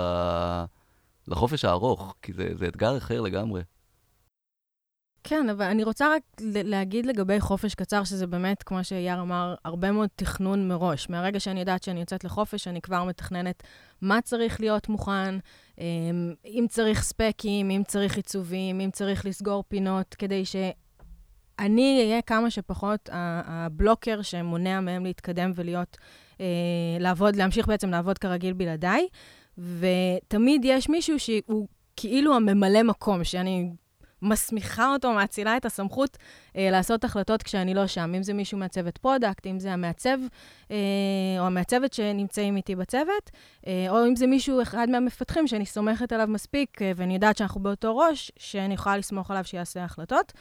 לחופש 1.29 1.65
הארוך, 1.65 2.15
כי 2.23 2.33
זה, 2.33 2.51
זה 2.55 2.69
אתגר 2.69 2.97
אחר 2.97 3.21
לגמרי. 3.21 3.63
כן, 5.25 5.49
אבל 5.49 5.65
אני 5.65 5.85
רוצה 5.85 6.15
רק 6.15 6.23
להגיד 6.45 7.07
לגבי 7.07 7.41
חופש 7.41 7.75
קצר, 7.75 8.05
שזה 8.05 8.27
באמת, 8.27 8.63
כמו 8.63 8.85
שאייר 8.85 9.21
אמר, 9.21 9.55
הרבה 9.65 9.93
מאוד 9.93 10.09
תכנון 10.17 10.69
מראש. 10.69 11.11
מהרגע 11.11 11.41
שאני 11.41 11.61
יודעת 11.61 11.83
שאני 11.83 12.01
יוצאת 12.01 12.25
לחופש, 12.25 12.69
אני 12.69 12.81
כבר 12.81 13.05
מתכננת 13.05 13.63
מה 14.03 14.21
צריך 14.21 14.61
להיות 14.61 14.89
מוכן, 14.89 15.35
אמ, 15.79 15.85
אם 16.47 16.67
צריך 16.69 17.03
ספקים, 17.03 17.71
אם 17.71 17.83
צריך 17.87 18.17
עיצובים, 18.17 18.81
אם 18.81 18.91
צריך 18.93 19.27
לסגור 19.27 19.65
פינות, 19.69 20.15
כדי 20.15 20.45
שאני 20.45 22.01
אהיה 22.05 22.23
כמה 22.23 22.51
שפחות 22.51 23.09
הבלוקר 23.13 24.23
שמונע 24.23 24.81
מהם 24.81 25.05
להתקדם 25.05 25.53
ולהיות, 25.55 25.97
אה, 26.41 26.47
לעבוד, 27.01 27.37
להמשיך 27.37 27.67
בעצם 27.67 27.91
לעבוד 27.91 28.19
כרגיל 28.19 28.53
בלעדיי. 28.53 29.09
ותמיד 29.59 30.65
יש 30.65 30.89
מישהו 30.89 31.19
שהוא 31.19 31.69
כאילו 31.97 32.37
הממלא 32.37 32.83
מקום, 32.83 33.25
שאני 33.25 33.71
מסמיכה 34.23 34.93
אותו, 34.93 35.13
מאצילה 35.13 35.57
את 35.57 35.65
הסמכות 35.65 36.19
אה, 36.57 36.71
לעשות 36.71 37.05
החלטות 37.05 37.43
כשאני 37.43 37.75
לא 37.75 37.87
שם. 37.87 38.13
אם 38.17 38.23
זה 38.23 38.35
מישהו 38.35 38.59
מהצוות 38.59 38.99
product, 38.99 39.47
אם 39.47 39.61
זה 39.61 39.73
המעצב 39.73 40.19
אה, 40.71 40.77
או 41.39 41.47
המעצבת 41.47 41.93
שנמצאים 41.93 42.57
איתי 42.57 42.77
בצוות, 42.77 43.31
אה, 43.67 43.87
או 43.89 44.07
אם 44.07 44.17
זה 44.17 44.27
מישהו, 44.27 44.63
אחד 44.63 44.89
מהמפתחים 44.91 45.47
שאני 45.47 45.67
סומכת 45.67 46.13
עליו 46.13 46.27
מספיק, 46.27 46.83
אה, 46.83 46.93
ואני 46.97 47.15
יודעת 47.15 47.37
שאנחנו 47.37 47.61
באותו 47.63 47.97
ראש, 47.97 48.33
שאני 48.39 48.75
יכולה 48.75 48.97
לסמוך 48.97 49.31
עליו 49.31 49.45
שיעשה 49.45 49.85
החלטות. 49.85 50.33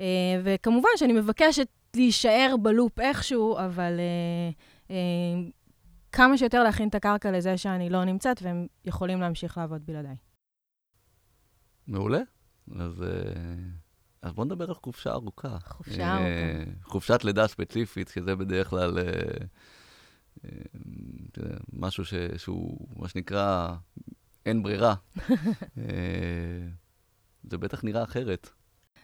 אה, 0.00 0.04
וכמובן 0.44 0.88
שאני 0.96 1.12
מבקשת 1.12 1.66
להישאר 1.96 2.54
בלופ 2.62 3.00
איכשהו, 3.00 3.58
אבל... 3.58 3.92
אה, 3.98 4.50
אה, 4.90 5.50
כמה 6.12 6.38
שיותר 6.38 6.62
להכין 6.62 6.88
את 6.88 6.94
הקרקע 6.94 7.30
לזה 7.30 7.56
שאני 7.58 7.90
לא 7.90 8.04
נמצאת, 8.04 8.42
והם 8.42 8.66
יכולים 8.84 9.20
להמשיך 9.20 9.58
לעבוד 9.58 9.86
בלעדיי. 9.86 10.16
מעולה. 11.86 12.20
אז, 12.72 13.02
אה, 13.02 13.08
אז 14.22 14.32
בואו 14.32 14.46
נדבר 14.46 14.68
על 14.68 14.74
חופשה 14.74 15.10
ארוכה. 15.10 15.58
חופשה 15.64 16.14
ארוכה. 16.14 16.24
אה, 16.24 16.64
חופשת 16.82 17.24
לידה 17.24 17.46
ספציפית, 17.46 18.08
שזה 18.08 18.36
בדרך 18.36 18.68
כלל 18.68 18.98
אה, 18.98 19.46
משהו 21.72 22.04
ש, 22.04 22.14
שהוא, 22.36 22.88
מה 22.96 23.08
שנקרא, 23.08 23.74
אין 24.46 24.62
ברירה. 24.62 24.94
זה 27.50 27.58
בטח 27.58 27.84
נראה 27.84 28.02
אחרת. 28.02 28.50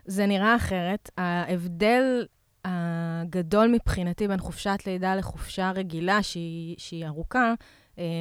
זה 0.05 0.27
נראה 0.27 0.57
אחרת. 0.57 1.11
ההבדל 1.17 2.27
הגדול 2.65 3.69
מבחינתי 3.69 4.29
בין 4.29 4.39
חופשת 4.39 4.79
לידה 4.87 5.17
לחופשה 5.17 5.73
רגילה, 5.75 6.23
שהיא, 6.23 6.77
שהיא 6.79 7.07
ארוכה, 7.07 7.55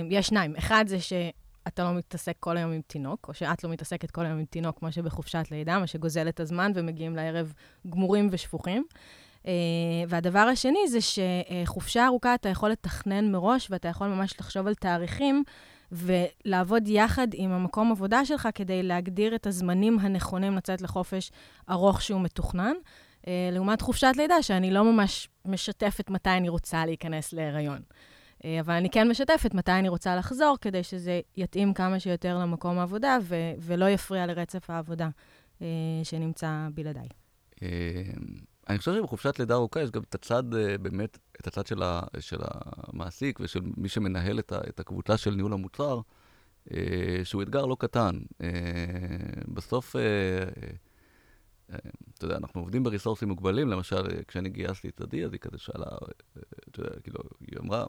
יש 0.10 0.28
שניים. 0.28 0.56
אחד 0.56 0.86
זה 0.88 1.00
ש... 1.00 1.14
אתה 1.74 1.84
לא 1.84 1.94
מתעסק 1.94 2.36
כל 2.40 2.58
היום 2.58 2.72
עם 2.72 2.82
תינוק, 2.88 3.26
או 3.28 3.34
שאת 3.34 3.64
לא 3.64 3.70
מתעסקת 3.70 4.12
כל 4.12 4.26
היום 4.26 4.40
עם 4.40 4.46
תינוק, 4.46 4.80
כמו 4.80 4.92
שבחופשת 4.92 5.44
לידה, 5.52 5.80
מה 5.80 5.88
שגוזל 5.88 6.30
את 6.30 6.40
הזמן, 6.40 6.72
ומגיעים 6.76 7.16
לערב 7.16 7.54
גמורים 7.90 8.28
ושפוכים. 8.32 8.86
Uh, 9.44 9.48
והדבר 10.08 10.40
השני 10.40 10.80
זה 10.88 11.00
שחופשה 11.02 12.06
ארוכה 12.06 12.36
אתה 12.36 12.50
יכול 12.50 12.70
לתכנן 12.70 13.32
מראש, 13.32 13.68
ואתה 13.72 13.88
יכול 13.88 14.08
ממש 14.08 14.36
לחשוב 14.40 14.68
על 14.68 14.76
תאריכים, 14.76 15.44
ולעבוד 15.92 16.88
יחד 16.88 17.28
עם 17.34 17.52
המקום 17.52 17.92
עבודה 17.92 18.26
שלך 18.26 18.50
כדי 18.56 18.84
להגדיר 18.84 19.36
את 19.36 19.48
הזמנים 19.48 20.00
הנכונים 20.00 20.56
לצאת 20.56 20.82
לחופש 20.82 21.32
ארוך 21.70 22.02
שהוא 22.02 22.22
מתוכנן. 22.22 22.74
Uh, 23.22 23.26
לעומת 23.52 23.82
חופשת 23.82 24.12
לידה, 24.18 24.42
שאני 24.42 24.72
לא 24.72 24.84
ממש 24.84 25.30
משתפת 25.46 26.10
מתי 26.10 26.30
אני 26.30 26.50
רוצה 26.50 26.86
להיכנס 26.86 27.34
להיריון. 27.34 27.82
אה, 28.46 28.60
אבל 28.60 28.74
אני 28.74 28.90
כן 28.90 29.10
משתפת 29.10 29.54
מתי 29.54 29.72
אני 29.72 29.90
רוצה 29.90 30.16
לחזור, 30.16 30.58
כדי 30.62 30.84
שזה 30.84 31.22
יתאים 31.38 31.74
כמה 31.74 32.00
שיותר 32.00 32.38
למקום 32.38 32.80
העבודה 32.80 33.18
ו- 33.22 33.52
ולא 33.60 33.90
יפריע 33.90 34.26
לרצף 34.26 34.70
העבודה 34.70 35.10
אה, 35.62 35.68
שנמצא 36.04 36.68
בלעדיי. 36.74 37.08
אה, 37.64 38.04
אני 38.70 38.78
חושב 38.78 38.96
שבחופשת 38.96 39.40
לידה 39.40 39.54
ארוכה 39.54 39.82
יש 39.82 39.92
גם 39.92 40.02
את 40.02 40.16
הצד, 40.16 40.44
באמת, 40.82 41.18
את 41.42 41.48
הצד 41.48 41.68
של, 41.68 41.84
ה, 41.84 42.02
של 42.20 42.38
המעסיק 42.42 43.40
ושל 43.40 43.60
מי 43.78 43.90
שמנהל 43.90 44.40
את, 44.40 44.52
ה, 44.52 44.58
את 44.70 44.80
הקבוצה 44.80 45.18
של 45.18 45.36
ניהול 45.36 45.54
המוצר, 45.54 46.00
שהוא 47.24 47.44
אתגר 47.44 47.66
לא 47.66 47.76
קטן. 47.80 48.20
בסוף, 49.48 49.96
אתה 52.14 52.26
יודע, 52.26 52.38
אנחנו 52.38 52.62
עובדים 52.62 52.84
בריסורסים 52.84 53.28
מוגבלים, 53.30 53.68
למשל, 53.68 54.24
כשאני 54.28 54.50
גייסתי 54.50 54.90
את 54.90 55.02
עדי, 55.02 55.26
אז 55.26 55.34
היא 55.34 55.40
כזה 55.40 55.58
שאלה, 55.58 55.86
אתה 56.70 56.80
יודע, 56.80 57.00
כאילו, 57.04 57.20
היא 57.40 57.60
אמרה, 57.60 57.86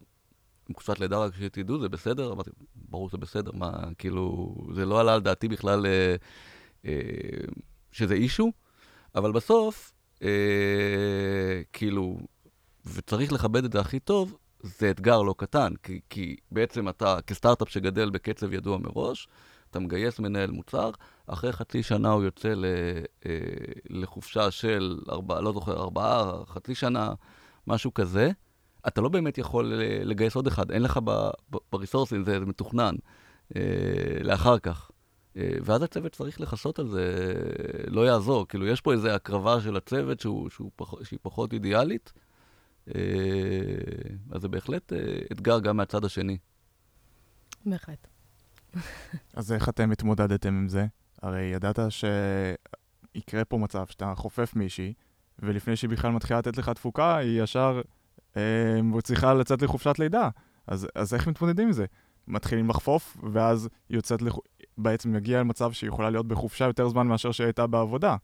עם 0.70 0.74
חופשת 0.74 1.00
לידה, 1.00 1.18
רק 1.18 1.32
שתדעו, 1.34 1.80
זה 1.80 1.88
בסדר? 1.88 2.32
אמרתי, 2.32 2.50
ברור 2.74 3.08
שזה 3.08 3.18
בסדר, 3.18 3.50
מה, 3.54 3.70
כאילו, 3.98 4.54
זה 4.74 4.86
לא 4.86 5.00
עלה 5.00 5.14
על 5.14 5.20
דעתי 5.20 5.48
בכלל 5.48 5.86
אה, 5.86 6.16
אה, 6.84 6.92
שזה 7.92 8.14
אישו, 8.14 8.52
אבל 9.14 9.32
בסוף, 9.32 9.92
אה, 10.22 11.60
כאילו, 11.72 12.18
וצריך 12.94 13.32
לכבד 13.32 13.64
את 13.64 13.72
זה 13.72 13.80
הכי 13.80 14.00
טוב, 14.00 14.36
זה 14.62 14.90
אתגר 14.90 15.22
לא 15.22 15.34
קטן, 15.38 15.72
כי, 15.82 16.00
כי 16.10 16.36
בעצם 16.50 16.88
אתה, 16.88 17.18
כסטארט-אפ 17.26 17.68
שגדל 17.68 18.10
בקצב 18.10 18.52
ידוע 18.52 18.78
מראש, 18.78 19.28
אתה 19.70 19.80
מגייס 19.80 20.18
מנהל 20.18 20.50
מוצר, 20.50 20.90
אחרי 21.26 21.52
חצי 21.52 21.82
שנה 21.82 22.10
הוא 22.10 22.24
יוצא 22.24 22.48
ל, 22.48 22.64
אה, 23.26 23.30
לחופשה 23.90 24.50
של 24.50 24.98
ארבעה, 25.10 25.40
לא 25.40 25.52
זוכר, 25.52 25.80
ארבעה, 25.80 26.32
חצי 26.46 26.74
שנה, 26.74 27.12
משהו 27.66 27.94
כזה. 27.94 28.30
אתה 28.88 29.00
לא 29.00 29.08
באמת 29.08 29.38
יכול 29.38 29.72
אה, 29.72 30.04
לגייס 30.04 30.34
עוד 30.34 30.46
אחד, 30.46 30.70
אין 30.70 30.82
לך 30.82 31.00
בריסורסים, 31.72 32.24
זה, 32.24 32.40
זה 32.40 32.46
מתוכנן 32.46 32.94
אה, 33.56 33.62
לאחר 34.22 34.58
כך. 34.58 34.90
אה, 35.36 35.50
ואז 35.62 35.82
הצוות 35.82 36.12
צריך 36.12 36.40
לכסות 36.40 36.78
על 36.78 36.88
זה, 36.88 37.14
לא 37.86 38.06
יעזור. 38.06 38.48
כאילו, 38.48 38.66
יש 38.66 38.80
פה 38.80 38.92
איזו 38.92 39.08
הקרבה 39.08 39.60
של 39.60 39.76
הצוות 39.76 40.20
שהוא, 40.20 40.50
שהוא 40.50 40.70
פח, 40.76 41.04
שהיא 41.04 41.18
פחות 41.22 41.52
אידיאלית, 41.52 42.12
אה, 42.88 43.02
אז 44.30 44.42
זה 44.42 44.48
בהחלט 44.48 44.92
אה, 44.92 44.98
אתגר 45.32 45.60
גם 45.60 45.76
מהצד 45.76 46.04
השני. 46.04 46.38
בהחלט. 47.66 48.06
אז 49.34 49.52
איך 49.52 49.68
אתם 49.68 49.90
התמודדתם 49.90 50.54
עם 50.54 50.68
זה? 50.68 50.86
הרי 51.22 51.42
ידעת 51.42 51.78
שיקרה 51.90 53.44
פה 53.44 53.58
מצב 53.58 53.86
שאתה 53.86 54.12
חופף 54.16 54.52
מישהי, 54.56 54.92
ולפני 55.38 55.76
שהיא 55.76 55.90
בכלל 55.90 56.10
מתחילה 56.12 56.38
לתת 56.38 56.56
לך 56.56 56.68
תפוקה, 56.68 57.16
היא 57.16 57.42
ישר 57.42 57.80
והוא 58.36 58.96
אמ, 58.96 59.00
צריכה 59.00 59.34
לצאת 59.34 59.62
לחופשת 59.62 59.98
לידה. 59.98 60.28
אז, 60.66 60.88
אז 60.94 61.14
איך 61.14 61.28
מתמודדים 61.28 61.66
עם 61.66 61.72
זה? 61.72 61.84
מתחילים 62.28 62.70
לחפוף, 62.70 63.16
ואז 63.32 63.68
היא 63.88 63.96
יוצאת, 63.96 64.22
לח... 64.22 64.36
בעצם 64.78 65.12
מגיע 65.12 65.40
למצב 65.40 65.72
שהיא 65.72 65.88
יכולה 65.88 66.10
להיות 66.10 66.28
בחופשה 66.28 66.64
יותר 66.64 66.88
זמן 66.88 67.06
מאשר 67.06 67.32
שהיא 67.32 67.44
הייתה 67.44 67.66
בעבודה. 67.66 68.16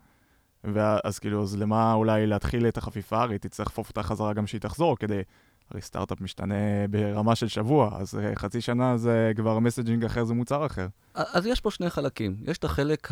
ואז 0.64 1.18
כאילו, 1.18 1.42
אז 1.42 1.56
למה 1.56 1.92
אולי 1.92 2.26
להתחיל 2.26 2.68
את 2.68 2.76
החפיפה? 2.76 3.22
הרי 3.22 3.38
תצטרך 3.38 3.66
לחפוף 3.66 3.88
אותה 3.88 4.02
חזרה 4.02 4.32
גם 4.32 4.46
שהיא 4.46 4.60
תחזור, 4.60 4.96
כדי... 4.96 5.22
הרי 5.70 5.80
סטארט-אפ 5.80 6.20
משתנה 6.20 6.54
ברמה 6.90 7.34
של 7.34 7.48
שבוע, 7.48 7.98
אז 8.00 8.18
אה, 8.18 8.32
חצי 8.34 8.60
שנה 8.60 8.96
זה 8.96 9.32
כבר 9.36 9.58
מסג'ינג 9.58 10.04
אחר, 10.04 10.24
זה 10.24 10.34
מוצר 10.34 10.66
אחר. 10.66 10.86
אז 11.14 11.46
יש 11.46 11.60
פה 11.60 11.70
שני 11.70 11.90
חלקים. 11.90 12.36
יש 12.44 12.58
את 12.58 12.64
החלק 12.64 13.08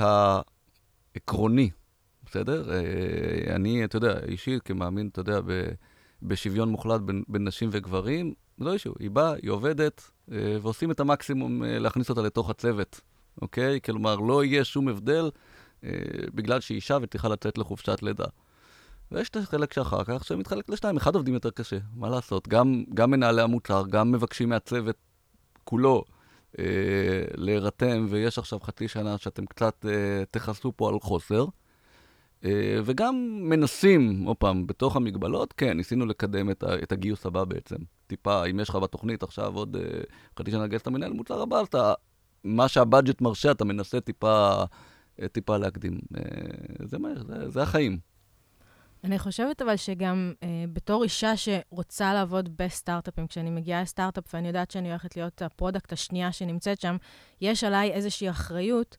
העקרוני, 1.14 1.70
בסדר? 2.26 2.72
אה, 2.72 3.54
אני, 3.54 3.84
אתה 3.84 3.96
יודע, 3.96 4.14
אישית, 4.28 4.62
כמאמין, 4.62 5.08
אתה 5.08 5.20
יודע, 5.20 5.40
ב... 5.40 5.68
בשוויון 6.24 6.68
מוחלט 6.68 7.00
בין, 7.00 7.22
בין 7.28 7.48
נשים 7.48 7.68
וגברים, 7.72 8.34
לא 8.58 8.72
אישו, 8.72 8.94
היא 8.98 9.10
באה, 9.10 9.34
היא 9.42 9.50
עובדת, 9.50 10.10
אה, 10.32 10.56
ועושים 10.62 10.90
את 10.90 11.00
המקסימום 11.00 11.64
אה, 11.64 11.78
להכניס 11.78 12.10
אותה 12.10 12.22
לתוך 12.22 12.50
הצוות, 12.50 13.00
אוקיי? 13.42 13.80
כלומר, 13.80 14.16
לא 14.16 14.44
יהיה 14.44 14.64
שום 14.64 14.88
הבדל 14.88 15.30
אה, 15.84 15.90
בגלל 16.34 16.60
שהיא 16.60 16.76
אישה 16.76 16.98
וצריכה 17.02 17.28
לצאת 17.28 17.58
לחופשת 17.58 18.02
לידה. 18.02 18.26
ויש 19.12 19.28
את 19.28 19.36
החלק 19.36 19.72
שאחר 19.72 20.04
כך 20.04 20.24
שמתחלק 20.24 20.68
לשניים, 20.68 20.96
אחד 20.96 21.14
עובדים 21.14 21.34
יותר 21.34 21.50
קשה, 21.50 21.78
מה 21.96 22.08
לעשות? 22.08 22.48
גם, 22.48 22.84
גם 22.94 23.10
מנהלי 23.10 23.42
המוצר, 23.42 23.82
גם 23.90 24.12
מבקשים 24.12 24.48
מהצוות 24.48 24.96
כולו 25.64 26.04
אה, 26.58 26.64
להירתם, 27.34 28.06
ויש 28.08 28.38
עכשיו 28.38 28.60
חצי 28.60 28.88
שנה 28.88 29.18
שאתם 29.18 29.46
קצת 29.46 29.86
אה, 29.88 30.24
תכסו 30.30 30.72
פה 30.76 30.88
על 30.88 31.00
חוסר. 31.00 31.44
אה, 32.44 32.78
וגם 32.84 33.38
מנסים, 33.42 34.24
עוד 34.24 34.36
פעם, 34.36 34.66
בתוך 34.66 34.96
המגבלות, 34.96 35.52
כן, 35.52 35.76
ניסינו 35.76 36.06
לקדם 36.06 36.50
את, 36.50 36.62
ה, 36.62 36.74
את 36.82 36.92
הגיוס 36.92 37.26
הבא 37.26 37.44
בעצם. 37.44 37.76
טיפה, 38.06 38.44
אם 38.46 38.60
יש 38.60 38.68
לך 38.68 38.76
בתוכנית 38.76 39.22
עכשיו 39.22 39.54
עוד 39.56 39.76
אה, 39.76 39.82
חצי 40.38 40.50
שנה 40.50 40.64
לגייס 40.64 40.82
את 40.82 40.86
המנהל 40.86 41.12
מוצר 41.12 41.42
הבא, 41.42 41.60
אז 41.60 41.66
אתה, 41.66 41.92
מה 42.44 42.68
שה 42.68 42.86
budget 42.86 43.20
מרשה, 43.20 43.50
אתה 43.50 43.64
מנסה 43.64 44.00
טיפה, 44.00 44.64
אה, 45.22 45.28
טיפה 45.28 45.56
להקדים. 45.56 45.98
זה 46.84 46.98
מה, 46.98 47.08
זה, 47.26 47.50
זה 47.50 47.62
החיים. 47.62 47.98
אני 49.04 49.18
חושבת 49.18 49.62
אבל 49.62 49.76
שגם 49.76 50.32
אה, 50.42 50.64
בתור 50.72 51.02
אישה 51.02 51.32
שרוצה 51.36 52.14
לעבוד 52.14 52.56
בסטארט-אפים, 52.56 53.26
כשאני 53.26 53.50
מגיעה 53.50 53.82
לסטארט-אפ 53.82 54.34
ואני 54.34 54.48
יודעת 54.48 54.70
שאני 54.70 54.88
הולכת 54.88 55.16
להיות 55.16 55.42
ה 55.42 55.48
product 55.49 55.92
השנייה 55.92 56.32
שנמצאת 56.32 56.80
שם, 56.80 56.96
יש 57.40 57.64
עליי 57.64 57.90
איזושהי 57.90 58.30
אחריות 58.30 58.96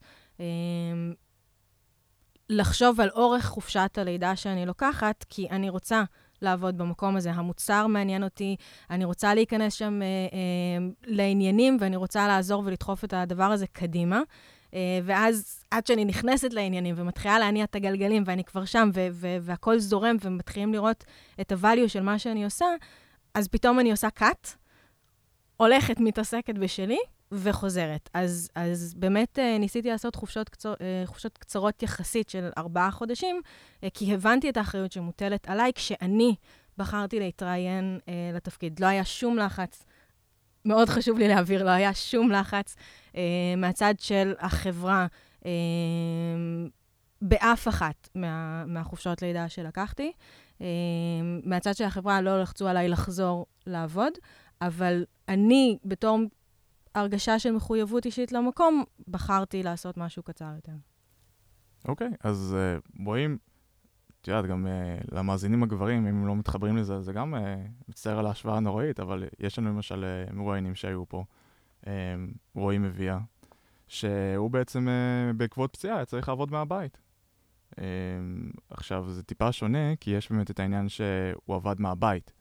לחשוב 2.50 3.00
על 3.00 3.10
אורך 3.10 3.44
חופשת 3.44 3.98
הלידה 3.98 4.36
שאני 4.36 4.66
לוקחת, 4.66 5.24
כי 5.28 5.48
אני 5.50 5.70
רוצה 5.70 6.04
לעבוד 6.42 6.78
במקום 6.78 7.16
הזה. 7.16 7.30
המוצר 7.30 7.86
מעניין 7.86 8.24
אותי, 8.24 8.56
אני 8.90 9.04
רוצה 9.04 9.34
להיכנס 9.34 9.74
שם 9.74 10.02
אה, 10.02 10.06
אה, 10.06 10.86
לעניינים, 11.06 11.76
ואני 11.80 11.96
רוצה 11.96 12.26
לעזור 12.26 12.62
ולדחוף 12.66 13.04
את 13.04 13.12
הדבר 13.12 13.44
הזה 13.44 13.66
קדימה. 13.66 14.20
אה, 14.74 14.98
ואז 15.04 15.64
עד 15.70 15.86
שאני 15.86 16.04
נכנסת 16.04 16.52
לעניינים 16.52 16.94
ומתחילה 16.98 17.38
להניע 17.38 17.64
את 17.64 17.74
הגלגלים, 17.74 18.22
ואני 18.26 18.44
כבר 18.44 18.64
שם, 18.64 18.90
והכול 19.42 19.78
זורם, 19.78 20.16
ומתחילים 20.22 20.72
לראות 20.72 21.04
את 21.40 21.52
ה-value 21.52 21.88
של 21.88 22.02
מה 22.02 22.18
שאני 22.18 22.44
עושה, 22.44 22.66
אז 23.34 23.48
פתאום 23.48 23.80
אני 23.80 23.90
עושה 23.90 24.08
cut, 24.18 24.56
הולכת, 25.56 26.00
מתעסקת 26.00 26.54
בשלי, 26.54 26.98
וחוזרת. 27.32 28.10
אז, 28.14 28.50
אז 28.54 28.94
באמת 28.96 29.38
אה, 29.38 29.58
ניסיתי 29.58 29.88
לעשות 29.88 30.14
חופשות, 30.14 30.48
קצור, 30.48 30.74
אה, 30.80 31.02
חופשות 31.06 31.38
קצרות 31.38 31.82
יחסית 31.82 32.28
של 32.28 32.48
ארבעה 32.58 32.90
חודשים, 32.90 33.40
כי 33.94 34.14
הבנתי 34.14 34.50
את 34.50 34.56
האחריות 34.56 34.92
שמוטלת 34.92 35.48
עליי 35.48 35.72
כשאני 35.74 36.34
בחרתי 36.78 37.18
להתראיין 37.18 37.98
לתפקיד. 38.34 38.80
לא 38.80 38.86
היה 38.86 39.04
שום 39.04 39.38
לחץ. 39.38 39.84
מאוד 40.66 40.88
חשוב 40.88 41.18
לי 41.18 41.28
להעביר, 41.28 41.64
לא 41.64 41.70
היה 41.70 41.94
שום 41.94 42.30
לחץ 42.30 42.76
אה, 43.16 43.22
מהצד 43.56 43.94
של 43.98 44.32
החברה 44.38 45.06
אה, 45.46 45.50
באף 47.22 47.68
אחת 47.68 48.08
מה, 48.14 48.64
מהחופשות 48.66 49.22
לידה 49.22 49.48
שלקחתי. 49.48 50.12
אה, 50.60 50.66
מהצד 51.44 51.76
של 51.76 51.84
החברה 51.84 52.20
לא 52.20 52.42
לחצו 52.42 52.68
עליי 52.68 52.88
לחזור 52.88 53.46
לעבוד, 53.66 54.12
אבל 54.60 55.04
אני, 55.28 55.78
בתור 55.84 56.18
הרגשה 56.96 57.38
של 57.38 57.52
מחויבות 57.52 58.06
אישית 58.06 58.32
למקום, 58.32 58.84
בחרתי 59.08 59.62
לעשות 59.62 59.96
משהו 59.96 60.22
קצר 60.22 60.52
יותר. 60.56 60.72
אוקיי, 61.88 62.08
okay, 62.08 62.16
אז 62.20 62.56
uh, 62.56 63.04
רואים, 63.04 63.38
את 64.20 64.28
יודעת, 64.28 64.46
גם 64.46 64.66
uh, 64.66 65.14
למאזינים 65.14 65.62
הגברים, 65.62 66.06
אם 66.06 66.16
הם 66.16 66.26
לא 66.26 66.36
מתחברים 66.36 66.76
לזה, 66.76 67.00
זה 67.00 67.12
גם 67.12 67.34
uh, 67.34 67.38
מצטער 67.88 68.18
על 68.18 68.26
ההשוואה 68.26 68.56
הנוראית, 68.56 69.00
אבל 69.00 69.24
יש 69.40 69.58
לנו 69.58 69.68
למשל 69.68 70.04
uh, 70.04 70.34
מרואיינים 70.34 70.74
שהיו 70.74 71.08
פה. 71.08 71.24
אמ, 71.86 72.32
רועי 72.54 72.78
מביאה, 72.78 73.18
שהוא 73.88 74.50
בעצם 74.50 74.88
אה, 74.88 75.32
בעקבות 75.32 75.72
פציעה 75.72 75.96
היה 75.96 76.04
צריך 76.04 76.28
לעבוד 76.28 76.50
מהבית. 76.50 76.98
אמ, 77.78 77.84
עכשיו, 78.70 79.10
זה 79.10 79.22
טיפה 79.22 79.52
שונה, 79.52 79.96
כי 79.96 80.10
יש 80.10 80.32
באמת 80.32 80.50
את 80.50 80.60
העניין 80.60 80.88
שהוא 80.88 81.56
עבד 81.56 81.80
מהבית. 81.80 82.32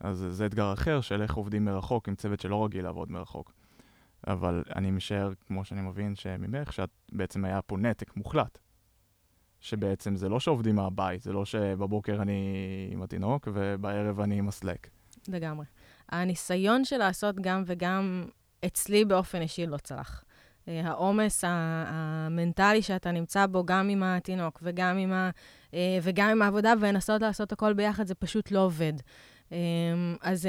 אז 0.00 0.26
זה 0.30 0.46
אתגר 0.46 0.72
אחר 0.72 1.00
של 1.00 1.22
איך 1.22 1.34
עובדים 1.34 1.64
מרחוק 1.64 2.08
עם 2.08 2.14
צוות 2.14 2.40
שלא 2.40 2.64
רגיל 2.64 2.84
לעבוד 2.84 3.10
מרחוק. 3.10 3.52
אבל 4.26 4.62
אני 4.76 4.90
משער, 4.90 5.32
כמו 5.46 5.64
שאני 5.64 5.80
מבין, 5.80 6.14
שממך, 6.14 6.72
שאת 6.72 6.90
בעצם 7.12 7.44
היה 7.44 7.62
פה 7.62 7.76
נתק 7.76 8.16
מוחלט. 8.16 8.58
שבעצם 9.60 10.16
זה 10.16 10.28
לא 10.28 10.40
שעובדים 10.40 10.74
מהבית, 10.74 11.22
זה 11.22 11.32
לא 11.32 11.44
שבבוקר 11.44 12.22
אני 12.22 12.42
עם 12.92 13.02
התינוק 13.02 13.48
ובערב 13.52 14.20
אני 14.20 14.38
עם 14.38 14.48
הסלק. 14.48 14.88
לגמרי. 15.28 15.66
הניסיון 16.08 16.84
של 16.84 16.96
לעשות 16.96 17.36
גם 17.40 17.62
וגם 17.66 18.24
אצלי 18.66 19.04
באופן 19.04 19.40
אישי 19.40 19.66
לא 19.66 19.76
צלח. 19.76 20.24
אה, 20.68 20.80
העומס 20.84 21.44
המנטלי 21.46 22.82
שאתה 22.82 23.12
נמצא 23.12 23.46
בו, 23.46 23.64
גם 23.66 23.88
עם 23.88 24.02
התינוק 24.02 24.58
וגם 24.62 24.98
עם, 24.98 25.12
ה, 25.12 25.30
אה, 25.74 25.98
וגם 26.02 26.30
עם 26.30 26.42
העבודה, 26.42 26.72
ולנסות 26.80 27.22
לעשות 27.22 27.52
הכל 27.52 27.72
ביחד, 27.72 28.06
זה 28.06 28.14
פשוט 28.14 28.50
לא 28.50 28.60
עובד. 28.60 28.92
אה, 29.52 29.58
אז 30.20 30.48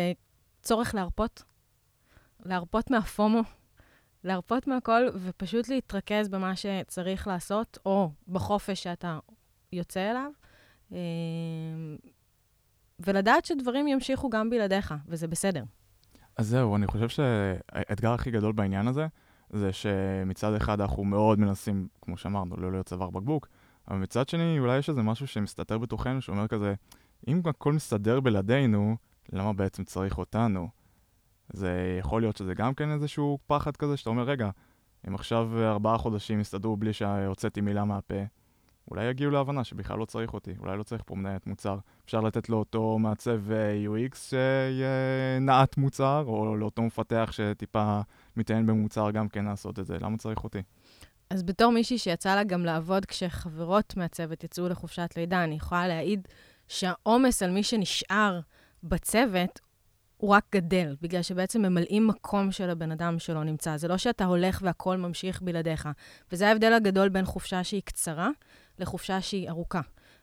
צורך 0.61 0.95
להרפות, 0.95 1.43
להרפות 2.45 2.91
מהפומו, 2.91 3.41
להרפות 4.23 4.67
מהכל, 4.67 5.01
ופשוט 5.15 5.69
להתרכז 5.69 6.29
במה 6.29 6.55
שצריך 6.55 7.27
לעשות, 7.27 7.77
או 7.85 8.11
בחופש 8.27 8.83
שאתה 8.83 9.19
יוצא 9.73 10.11
אליו, 10.11 10.31
ולדעת 12.99 13.45
שדברים 13.45 13.87
ימשיכו 13.87 14.29
גם 14.29 14.49
בלעדיך, 14.49 14.93
וזה 15.07 15.27
בסדר. 15.27 15.63
אז 16.37 16.47
זהו, 16.47 16.75
אני 16.75 16.87
חושב 16.87 17.09
שהאתגר 17.09 18.13
הכי 18.13 18.31
גדול 18.31 18.51
בעניין 18.51 18.87
הזה, 18.87 19.07
זה 19.49 19.73
שמצד 19.73 20.53
אחד 20.53 20.81
אנחנו 20.81 21.03
מאוד 21.03 21.39
מנסים, 21.39 21.87
כמו 22.01 22.17
שאמרנו, 22.17 22.57
לא 22.57 22.71
להיות 22.71 22.85
צוואר 22.85 23.09
בקבוק, 23.09 23.47
אבל 23.87 23.97
מצד 23.97 24.29
שני, 24.29 24.59
אולי 24.59 24.77
יש 24.77 24.89
איזה 24.89 25.01
משהו 25.01 25.27
שמסתתר 25.27 25.77
בתוכנו, 25.77 26.21
שאומר 26.21 26.47
כזה, 26.47 26.73
אם 27.27 27.41
הכל 27.45 27.73
מסתדר 27.73 28.19
בלעדינו, 28.19 28.95
למה 29.33 29.53
בעצם 29.53 29.83
צריך 29.83 30.17
אותנו? 30.17 30.69
זה 31.53 31.97
יכול 31.99 32.21
להיות 32.21 32.37
שזה 32.37 32.53
גם 32.53 32.73
כן 32.73 32.91
איזשהו 32.91 33.39
פחד 33.47 33.77
כזה, 33.77 33.97
שאתה 33.97 34.09
אומר, 34.09 34.23
רגע, 34.23 34.49
אם 35.07 35.15
עכשיו 35.15 35.49
ארבעה 35.63 35.97
חודשים 35.97 36.39
יסתדרו 36.39 36.77
בלי 36.77 36.93
שהוצאתי 36.93 37.61
מילה 37.61 37.85
מהפה, 37.85 38.23
אולי 38.91 39.05
יגיעו 39.05 39.31
להבנה 39.31 39.63
שבכלל 39.63 39.97
לא 39.97 40.05
צריך 40.05 40.33
אותי, 40.33 40.53
אולי 40.59 40.77
לא 40.77 40.83
צריך 40.83 41.01
פה 41.05 41.15
מנהלת 41.15 41.47
מוצר. 41.47 41.77
אפשר 42.05 42.21
לתת 42.21 42.49
לאותו 42.49 42.99
מעצב 42.99 43.51
אה, 43.51 43.85
UX 43.85 44.15
שיהיה 44.15 45.39
נעת 45.41 45.77
מוצר, 45.77 46.23
או 46.27 46.55
לאותו 46.55 46.81
מפתח 46.81 47.29
שטיפה 47.31 48.01
מתעניין 48.37 48.65
במוצר 48.65 49.11
גם 49.11 49.29
כן 49.29 49.45
לעשות 49.45 49.79
את 49.79 49.85
זה. 49.85 49.97
למה 49.99 50.17
צריך 50.17 50.43
אותי? 50.43 50.61
אז 51.29 51.43
בתור 51.43 51.71
מישהי 51.71 51.97
שיצא 51.97 52.35
לה 52.35 52.43
גם 52.43 52.65
לעבוד 52.65 53.05
כשחברות 53.05 53.97
מהצוות 53.97 54.43
יצאו 54.43 54.69
לחופשת 54.69 55.09
לידה, 55.17 55.43
אני 55.43 55.55
יכולה 55.55 55.87
להעיד 55.87 56.27
שהעומס 56.67 57.43
על 57.43 57.51
מי 57.51 57.63
שנשאר 57.63 58.39
בצוות 58.83 59.59
הוא 60.19 60.29
רק 60.29 60.45
גדל, 60.55 60.95
בגלל 61.01 61.21
שבעצם 61.21 61.61
ממלאים 61.61 62.07
מקום 62.07 62.51
של 62.51 62.69
הבן 62.69 62.91
אדם 62.91 63.19
שלא 63.19 63.43
נמצא. 63.43 63.77
זה 63.77 63.87
לא 63.87 63.97
שאתה 63.97 64.25
הולך 64.25 64.59
והכול 64.63 64.97
ממשיך 64.97 65.41
בלעדיך. 65.41 65.89
וזה 66.31 66.47
ההבדל 66.47 66.73
הגדול 66.73 67.09
בין 67.09 67.25
חופשה 67.25 67.63
שהיא 67.63 67.81
קצרה 67.85 68.29
לחופשה 68.79 69.21
שהיא 69.21 69.49
ארוכה. 69.49 69.81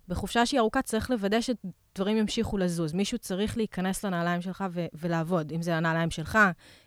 בחופשה 0.09 0.47
שהיא 0.47 0.61
ארוכה 0.61 0.83
צריך 0.83 1.11
לוודא 1.11 1.39
שדברים 1.41 2.17
ימשיכו 2.17 2.59
לזוז. 2.59 2.93
מישהו 2.93 3.19
צריך 3.19 3.57
להיכנס 3.57 4.05
לנעליים 4.05 4.41
שלך 4.41 4.65
ו- 4.71 4.87
ולעבוד. 4.95 5.53
אם 5.53 5.63
זה 5.63 5.77
הנעליים 5.77 6.11
שלך, 6.11 6.39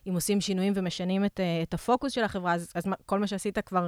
אם 0.07 0.13
עושים 0.13 0.41
שינויים 0.41 0.73
ומשנים 0.75 1.25
את, 1.25 1.39
uh, 1.39 1.63
את 1.67 1.73
הפוקוס 1.73 2.11
של 2.13 2.23
החברה, 2.23 2.53
אז, 2.53 2.71
אז 2.75 2.83
כל 3.05 3.19
מה 3.19 3.27
שעשית 3.27 3.59
כבר 3.59 3.87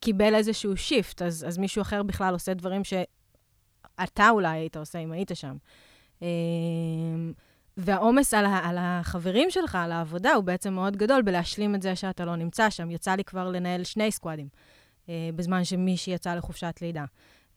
קיבל 0.00 0.34
איזשהו 0.34 0.76
שיפט, 0.76 1.22
אז, 1.22 1.44
אז 1.48 1.58
מישהו 1.58 1.82
אחר 1.82 2.02
בכלל 2.02 2.32
עושה 2.32 2.54
דברים 2.54 2.82
שאתה 2.84 4.30
אולי 4.30 4.48
היית 4.48 4.76
עושה 4.76 4.98
אם 4.98 5.12
היית 5.12 5.30
שם. 5.34 5.56
והעומס 7.78 8.34
על, 8.34 8.46
על 8.46 8.76
החברים 8.80 9.50
שלך, 9.50 9.74
על 9.74 9.92
העבודה, 9.92 10.32
הוא 10.32 10.44
בעצם 10.44 10.72
מאוד 10.72 10.96
גדול 10.96 11.22
בלהשלים 11.22 11.74
את 11.74 11.82
זה 11.82 11.96
שאתה 11.96 12.24
לא 12.24 12.36
נמצא 12.36 12.70
שם. 12.70 12.90
יצא 12.90 13.14
לי 13.14 13.24
כבר 13.24 13.50
לנהל 13.50 13.84
שני 13.84 14.10
סקואדים. 14.10 14.48
אה, 15.08 15.30
בזמן 15.36 15.64
שמישהי 15.64 16.12
יצאה 16.12 16.36
לחופשת 16.36 16.74
לידה. 16.82 17.04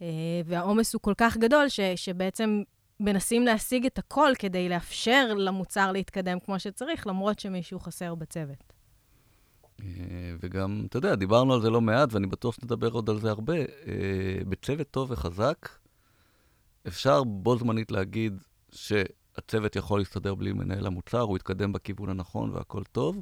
אה, 0.02 0.08
והעומס 0.46 0.94
הוא 0.94 1.02
כל 1.02 1.14
כך 1.18 1.38
גדול, 1.38 1.70
ש, 1.70 1.80
שבעצם 1.96 2.62
מנסים 3.00 3.46
להשיג 3.46 3.86
את 3.86 3.98
הכל 3.98 4.32
כדי 4.40 4.70
לאפשר 4.70 5.34
למוצר 5.34 5.92
להתקדם 5.92 6.40
כמו 6.40 6.60
שצריך, 6.60 7.08
למרות 7.08 7.40
שמישהו 7.40 7.80
חסר 7.80 8.16
בצוות. 8.16 8.74
אה, 9.82 9.86
וגם, 10.40 10.84
אתה 10.90 10.98
יודע, 10.98 11.16
דיברנו 11.16 11.54
על 11.54 11.62
זה 11.62 11.70
לא 11.70 11.82
מעט, 11.82 12.14
ואני 12.14 12.28
בטוח 12.28 12.56
שנדבר 12.56 12.92
עוד 12.92 13.10
על 13.10 13.20
זה 13.20 13.30
הרבה. 13.30 13.56
בצוות 14.50 14.92
טוב 14.92 15.12
וחזק, 15.12 15.70
אפשר 16.88 17.24
בו 17.24 17.58
זמנית 17.58 17.92
להגיד 17.92 18.42
שהצוות 19.36 19.76
יכול 19.76 20.00
להסתדר 20.00 20.36
בלי 20.36 20.54
מנהל 20.54 20.88
המוצר, 20.88 21.22
הוא 21.22 21.38
יתקדם 21.38 21.74
בכיוון 21.74 22.10
הנכון 22.10 22.50
והכל 22.50 22.84
טוב. 22.92 23.22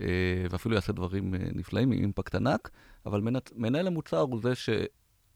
אה, 0.00 0.06
ואפילו 0.50 0.74
יעשה 0.74 0.92
דברים 0.92 1.34
אה, 1.34 1.38
נפלאים 1.54 1.92
עם 1.92 2.00
אימפקט 2.00 2.34
ענק, 2.34 2.70
אבל 3.06 3.22
מנהל 3.56 3.86
המוצר 3.86 4.20
הוא 4.20 4.40
זה 4.42 4.54
ש... 4.54 4.70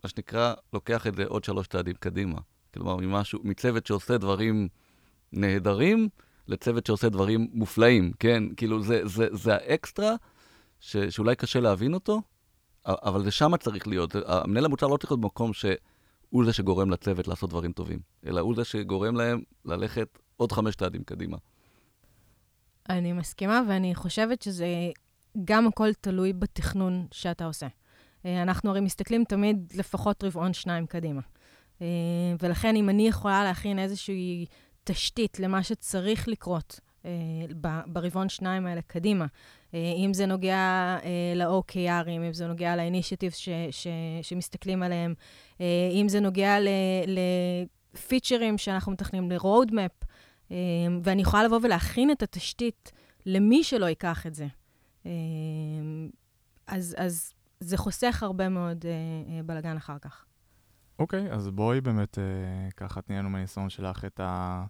מה 0.05 0.11
שנקרא, 0.11 0.55
לוקח 0.73 1.07
את 1.07 1.15
זה 1.15 1.25
עוד 1.25 1.45
שלוש 1.45 1.67
צעדים 1.67 1.95
קדימה. 1.95 2.39
כלומר, 2.75 2.97
ממשהו, 2.97 3.41
מצוות 3.45 3.87
שעושה 3.87 4.19
דברים 4.19 4.69
נהדרים, 5.33 6.09
לצוות 6.49 6.87
שעושה 6.87 7.09
דברים 7.09 7.49
מופלאים, 7.53 8.13
כן? 8.19 8.45
כאילו, 8.57 8.83
זה, 8.83 9.01
זה, 9.05 9.29
זה 9.33 9.55
האקסטרה 9.55 10.15
ש, 10.81 10.97
שאולי 10.97 11.37
קשה 11.37 11.61
להבין 11.61 11.95
אותו, 11.95 12.23
אבל 12.87 13.25
זה 13.25 13.31
שמה 13.31 13.57
צריך 13.57 13.87
להיות. 13.87 14.17
המנהל 14.27 14.65
המוצר 14.65 14.87
לא 14.87 14.97
צריך 14.97 15.13
להיות 15.13 15.21
במקום 15.21 15.53
שהוא 16.31 16.45
זה 16.45 16.53
שגורם 16.53 16.91
לצוות 16.91 17.29
לעשות 17.29 17.51
דברים 17.51 17.73
טובים, 17.73 18.01
אלא 18.27 18.41
הוא 18.41 18.55
זה 18.55 18.65
שגורם 18.65 19.17
להם 19.17 19.43
ללכת 19.65 20.19
עוד 20.37 20.53
חמש 20.53 20.75
צעדים 20.75 21.05
קדימה. 21.05 21.37
אני 22.89 23.13
מסכימה, 23.13 23.63
ואני 23.69 23.95
חושבת 23.95 24.43
שזה 24.43 24.67
גם 25.45 25.67
הכל 25.67 25.93
תלוי 26.01 26.33
בתכנון 26.33 27.07
שאתה 27.13 27.45
עושה. 27.45 27.67
אה, 28.27 28.43
אנחנו 28.43 28.71
הרי 28.71 28.81
מסתכלים 28.81 29.25
תמיד 29.25 29.73
לפחות 29.75 30.25
רבעון 30.25 30.53
שניים 30.53 30.87
קדימה. 30.87 31.21
אה, 31.83 31.87
ולכן 32.43 32.77
אם 32.77 32.89
אני 32.89 33.09
יכולה 33.09 33.45
להכין 33.45 33.79
איזושהי 33.79 34.47
תשתית 34.85 35.41
למה 35.41 35.63
שצריך 35.63 36.29
לקרות 36.29 36.81
ברבעון 37.87 38.29
שניים 38.29 38.67
האלה 38.67 38.83
קדימה, 38.83 39.27
אם 39.75 40.11
זה 40.13 40.27
נוגע 40.27 40.97
ל-OKRים, 41.35 42.09
אם 42.27 42.33
זה 42.33 42.47
נוגע 42.47 42.75
ש- 43.71 43.87
שמסתכלים 44.23 44.83
עליהם, 44.83 45.15
אם 45.93 46.07
זה 46.09 46.21
נוגע 46.21 46.57
לפיצ'רים 47.95 48.59
שאנחנו 48.59 48.93
מתכננים, 48.93 49.31
ל-roadmap, 49.31 50.07
ואני 51.03 51.23
יכולה 51.23 51.45
לבוא 51.45 51.61
ולהכין 51.63 52.11
את 52.11 52.23
התשתית 52.23 52.93
למי 53.27 53.65
שלא 53.65 53.87
ייקח 53.87 54.27
את 54.27 54.35
זה. 54.35 54.47
אז, 56.67 56.95
אז 56.99 57.33
זה 57.61 57.77
חוסך 57.77 58.23
הרבה 58.23 58.49
מאוד 58.49 58.85
אה, 58.87 58.93
אה, 59.37 59.43
בלאגן 59.43 59.77
אחר 59.77 59.99
כך. 59.99 60.25
אוקיי, 60.99 61.33
אז 61.33 61.49
בואי 61.49 61.81
באמת 61.81 62.19
אה, 62.19 62.25
ככה 62.77 63.03
תני 63.03 63.19
לנו 63.19 63.31
מהניסיון 63.31 63.71
שלך 63.71 64.05
את 64.05 64.21
ה... 64.21 64.65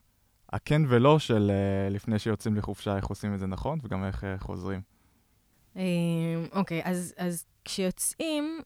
הכן 0.52 0.82
ולא 0.88 1.18
של 1.18 1.50
אה, 1.50 1.90
לפני 1.90 2.18
שיוצאים 2.18 2.56
לחופשה, 2.56 2.96
איך 2.96 3.06
עושים 3.06 3.34
את 3.34 3.38
זה 3.38 3.46
נכון, 3.46 3.78
וגם 3.82 4.04
איך 4.04 4.24
אה, 4.24 4.38
חוזרים. 4.38 4.80
אה, 5.76 5.82
אוקיי, 6.52 6.82
אז, 6.84 7.14
אז 7.16 7.44
כשיוצאים, 7.64 8.61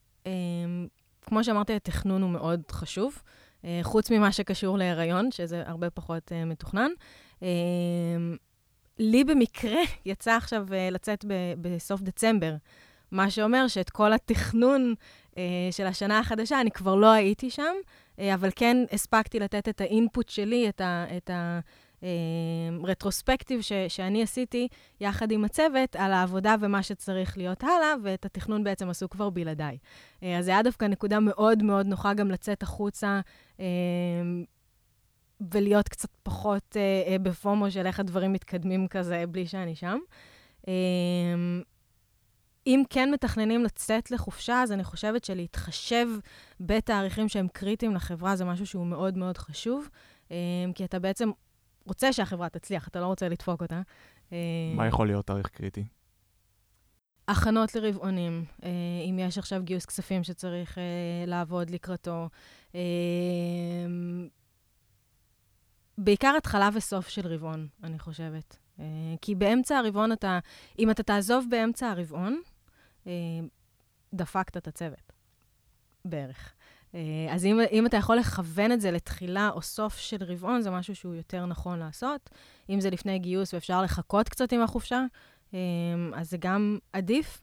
כמו 1.23 1.45
שאמרתי, 1.45 1.73
התכנון 1.73 2.23
הוא 2.23 2.31
מאוד 2.31 2.63
חשוב. 2.71 3.23
חוץ 3.83 4.11
ממה 4.11 4.33
שקשור 4.33 4.79
להיריון, 4.79 5.31
שזה 5.31 5.63
הרבה 5.67 5.91
פחות 5.91 6.33
מתוכנן. 6.47 6.91
לי 8.99 9.25
במקרה 9.25 9.81
יצא 10.07 10.33
עכשיו 10.33 10.67
לצאת 10.93 11.25
בסוף 11.61 12.01
דצמבר, 12.01 12.55
מה 13.11 13.31
שאומר 13.31 13.69
שאת 13.69 13.91
כל 13.91 14.13
התכנון 14.13 14.95
של 15.71 15.87
השנה 15.87 16.19
החדשה, 16.19 16.61
אני 16.61 16.71
כבר 16.71 16.95
לא 16.95 17.13
הייתי 17.13 17.51
שם, 17.51 17.75
אבל 18.19 18.49
כן 18.57 18.77
הספקתי 18.93 19.41
לתת 19.41 19.69
את 19.69 19.81
האינפוט 19.81 20.29
שלי, 20.29 20.69
את 20.69 20.81
ה... 20.81 21.05
את 21.17 21.31
ה 21.31 21.61
רטרוספקטיב 22.85 23.61
ש, 23.61 23.73
שאני 23.89 24.23
עשיתי 24.23 24.69
יחד 25.01 25.31
עם 25.31 25.45
הצוות 25.45 25.97
על 25.97 26.13
העבודה 26.13 26.55
ומה 26.61 26.83
שצריך 26.83 27.39
להיות 27.39 27.63
הלאה, 27.63 27.95
ואת 28.03 28.25
התכנון 28.25 28.65
בעצם 28.65 28.91
עשו 28.91 29.09
כבר 29.09 29.31
בלעדיי. 29.31 29.79
אה, 30.23 30.39
אז 30.39 30.45
זה 30.45 30.51
היה 30.51 30.63
דווקא 30.63 30.85
נקודה 30.85 31.21
מאוד 31.21 31.63
מאוד 31.63 31.87
נוחה 31.87 32.15
גם 32.15 32.31
לצאת 32.31 32.63
החוצה 32.63 33.21
אה, 33.61 33.65
ולהיות 35.53 35.89
קצת 35.89 36.09
פחות 36.23 36.77
אה, 36.77 37.19
בפומו 37.19 37.71
של 37.71 37.87
איך 37.87 38.01
הדברים 38.01 38.33
מתקדמים 38.33 38.89
כזה 38.89 39.25
בלי 39.29 39.47
שאני 39.47 39.75
שם. 39.75 39.99
אם 42.67 42.83
כן 42.91 43.11
מתכננים 43.11 43.65
לצאת 43.65 44.11
לחופשה, 44.11 44.63
אז 44.63 44.73
אני 44.73 44.85
חושבת 44.85 45.25
שלהתחשב 45.25 46.07
בתאריכים 46.61 47.29
שהם 47.29 47.49
קריטיים 47.53 47.95
לחברה 47.95 48.37
זה 48.37 48.45
משהו 48.45 48.67
שהוא 48.67 48.87
מאוד 48.87 49.19
מאוד 49.19 49.39
חשוב, 49.39 49.89
כי 50.75 50.85
אתה 50.85 50.99
בעצם 50.99 51.31
רוצה 51.87 52.13
שהחברה 52.13 52.49
תצליח, 52.49 52.89
אתה 52.89 53.01
לא 53.01 53.07
רוצה 53.07 53.29
לדפוק 53.29 53.63
אותה. 53.63 53.81
מה 54.77 54.87
יכול 54.87 55.07
להיות 55.07 55.27
תאריך 55.27 55.49
קריטי? 55.49 55.85
הכנות 57.29 57.75
לרבעונים, 57.75 58.45
אה, 58.65 58.69
אם 59.11 59.19
יש 59.19 59.39
עכשיו 59.39 59.63
גיוס 59.63 59.87
כספים 59.87 60.25
שצריך 60.25 60.79
אה, 60.79 60.83
לעבוד 61.27 61.71
לקראתו. 61.71 62.29
אה, 62.75 62.81
בעיקר 65.99 66.35
התחלה 66.39 66.69
וסוף 66.75 67.09
של 67.09 67.27
רבעון, 67.27 67.69
אני 67.83 67.99
חושבת. 67.99 68.57
כי 69.21 69.35
באמצע 69.35 69.79
הרבעון 69.79 70.13
אתה, 70.13 70.39
אם 70.79 70.91
אתה 70.91 71.03
תעזוב 71.03 71.47
באמצע 71.51 71.91
הרבעון, 71.91 72.41
דפקת 74.15 74.57
את 74.57 74.69
הצוות, 74.69 75.13
בערך. 76.05 76.55
אז 77.31 77.45
אם, 77.45 77.61
אם 77.73 77.87
אתה 77.87 77.97
יכול 77.97 78.17
לכוון 78.17 78.73
את 78.73 78.81
זה 78.81 78.91
לתחילה 78.91 79.51
או 79.51 79.63
סוף 79.63 79.97
של 79.97 80.17
רבעון, 80.21 80.63
זה 80.63 80.71
משהו 80.71 80.95
שהוא 80.95 81.15
יותר 81.15 81.47
נכון 81.47 81.79
לעשות. 81.79 82.31
אם 82.71 82.81
זה 82.81 82.91
לפני 82.91 83.19
גיוס 83.19 83.55
ואפשר 83.55 83.83
לחכות 83.83 84.29
קצת 84.29 84.53
עם 84.53 84.63
החופשה, 84.63 85.05
אמ, 85.53 85.59
אז 86.15 86.31
זה 86.31 86.37
גם 86.41 86.79
עדיף. 86.93 87.43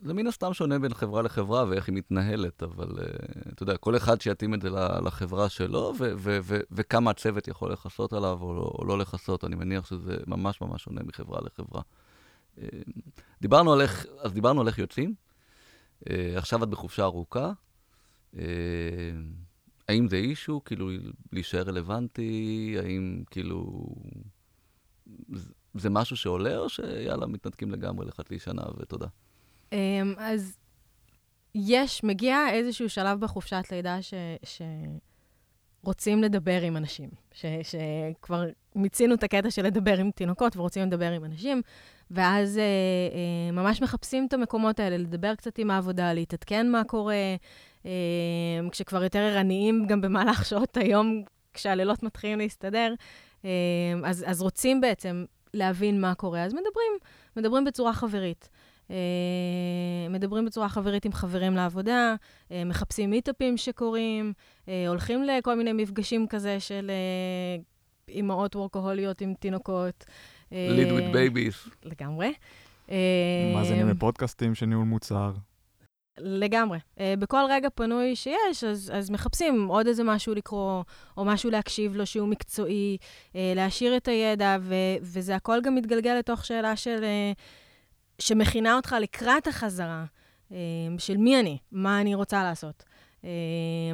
זה 0.00 0.14
מן 0.14 0.26
הסתם 0.26 0.52
שונה 0.52 0.78
בין 0.78 0.94
חברה 0.94 1.22
לחברה 1.22 1.64
ואיך 1.68 1.88
היא 1.88 1.94
מתנהלת, 1.94 2.62
אבל 2.62 2.86
uh, 2.86 3.52
אתה 3.52 3.62
יודע, 3.62 3.76
כל 3.76 3.96
אחד 3.96 4.20
שיתאים 4.20 4.54
את 4.54 4.62
זה 4.62 4.70
לחברה 5.04 5.48
שלו, 5.48 5.92
ו- 5.98 6.12
ו- 6.16 6.38
ו- 6.42 6.60
וכמה 6.70 7.10
הצוות 7.10 7.48
יכול 7.48 7.72
לכסות 7.72 8.12
עליו 8.12 8.38
או 8.40 8.54
לא, 8.54 8.72
או 8.78 8.84
לא 8.84 8.98
לכסות, 8.98 9.44
אני 9.44 9.56
מניח 9.56 9.86
שזה 9.86 10.16
ממש 10.26 10.60
ממש 10.60 10.82
שונה 10.82 11.00
מחברה 11.04 11.40
לחברה. 11.40 11.82
Uh, 12.58 12.62
דיברנו 13.40 13.72
על 13.72 13.80
איך, 13.80 14.06
אז 14.20 14.32
דיברנו 14.32 14.60
על 14.60 14.66
איך 14.66 14.78
יוצאים, 14.78 15.14
uh, 16.04 16.08
עכשיו 16.36 16.64
את 16.64 16.68
בחופשה 16.68 17.04
ארוכה. 17.04 17.52
Uh, 18.34 18.38
האם 19.88 20.08
זה 20.08 20.16
אישו, 20.16 20.64
כאילו, 20.64 20.90
להישאר 21.32 21.62
רלוונטי? 21.62 22.76
האם 22.78 23.22
כאילו... 23.30 23.86
זה 25.74 25.90
משהו 25.90 26.16
שעולה, 26.16 26.58
או 26.58 26.68
שיאללה, 26.68 27.26
מתנתקים 27.26 27.70
לגמרי 27.70 28.06
לחצי 28.06 28.38
שנה 28.38 28.62
ותודה? 28.78 29.06
Um, 29.70 29.74
אז 30.16 30.56
יש, 31.54 32.04
מגיע 32.04 32.38
איזשהו 32.52 32.88
שלב 32.88 33.20
בחופשת 33.20 33.64
לידה 33.72 34.02
ש... 34.02 34.14
ש... 34.44 34.62
רוצים 35.82 36.22
לדבר 36.22 36.62
עם 36.62 36.76
אנשים, 36.76 37.10
ש, 37.32 37.44
שכבר 37.62 38.44
מיצינו 38.74 39.14
את 39.14 39.22
הקטע 39.22 39.50
של 39.50 39.62
לדבר 39.62 39.98
עם 39.98 40.10
תינוקות 40.10 40.56
ורוצים 40.56 40.86
לדבר 40.86 41.12
עם 41.12 41.24
אנשים, 41.24 41.62
ואז 42.10 42.58
אה, 42.58 42.62
אה, 42.62 43.52
ממש 43.52 43.82
מחפשים 43.82 44.26
את 44.26 44.32
המקומות 44.32 44.80
האלה, 44.80 44.96
לדבר 44.96 45.34
קצת 45.34 45.58
עם 45.58 45.70
העבודה, 45.70 46.12
להתעדכן 46.12 46.70
מה 46.70 46.84
קורה, 46.84 47.36
אה, 47.86 47.90
כשכבר 48.70 49.02
יותר 49.02 49.18
ערניים 49.18 49.86
גם 49.86 50.00
במהלך 50.00 50.44
שעות 50.44 50.76
היום, 50.76 51.22
כשהלילות 51.54 52.02
מתחילים 52.02 52.38
להסתדר, 52.38 52.94
אה, 53.44 53.50
אז, 54.04 54.24
אז 54.26 54.42
רוצים 54.42 54.80
בעצם 54.80 55.24
להבין 55.54 56.00
מה 56.00 56.14
קורה, 56.14 56.44
אז 56.44 56.54
מדברים, 56.54 56.92
מדברים 57.36 57.64
בצורה 57.64 57.92
חברית. 57.92 58.48
Uh, 58.88 58.90
מדברים 60.10 60.44
בצורה 60.44 60.68
חברית 60.68 61.04
עם 61.04 61.12
חברים 61.12 61.54
לעבודה, 61.54 62.14
uh, 62.48 62.52
מחפשים 62.66 63.10
מיטאפים 63.10 63.56
שקורים, 63.56 64.32
uh, 64.66 64.68
הולכים 64.88 65.24
לכל 65.24 65.54
מיני 65.54 65.72
מפגשים 65.72 66.26
כזה 66.26 66.60
של 66.60 66.90
אימהות 68.08 68.56
וורקוהוליות 68.56 69.20
עם 69.20 69.34
תינוקות. 69.34 70.04
Lead 70.52 70.90
with 70.90 71.14
babies. 71.14 71.70
לגמרי. 71.84 72.32
מה 73.54 73.64
זה 73.64 73.74
נראה 73.74 73.94
פודקאסטים 73.94 74.54
של 74.54 74.66
ניהול 74.66 74.84
מוצר? 74.84 75.32
לגמרי. 76.20 76.78
Uh, 76.78 77.00
בכל 77.18 77.42
רגע 77.50 77.68
פנוי 77.74 78.16
שיש, 78.16 78.64
אז, 78.64 78.92
אז 78.94 79.10
מחפשים 79.10 79.66
עוד 79.66 79.86
איזה 79.86 80.04
משהו 80.04 80.34
לקרוא, 80.34 80.82
או 81.16 81.24
משהו 81.24 81.50
להקשיב 81.50 81.96
לו 81.96 82.06
שהוא 82.06 82.28
מקצועי, 82.28 82.96
uh, 83.00 83.36
להשאיר 83.56 83.96
את 83.96 84.08
הידע, 84.08 84.56
ו, 84.60 84.74
וזה 85.02 85.36
הכל 85.36 85.60
גם 85.62 85.74
מתגלגל 85.74 86.14
לתוך 86.18 86.44
שאלה 86.44 86.76
של... 86.76 86.98
Uh, 87.00 87.38
שמכינה 88.18 88.76
אותך 88.76 88.96
לקראת 89.00 89.46
החזרה, 89.46 90.04
uh, 90.50 90.54
של 90.98 91.16
מי 91.16 91.40
אני, 91.40 91.58
מה 91.72 92.00
אני 92.00 92.14
רוצה 92.14 92.42
לעשות. 92.42 92.84
Uh, 93.22 93.24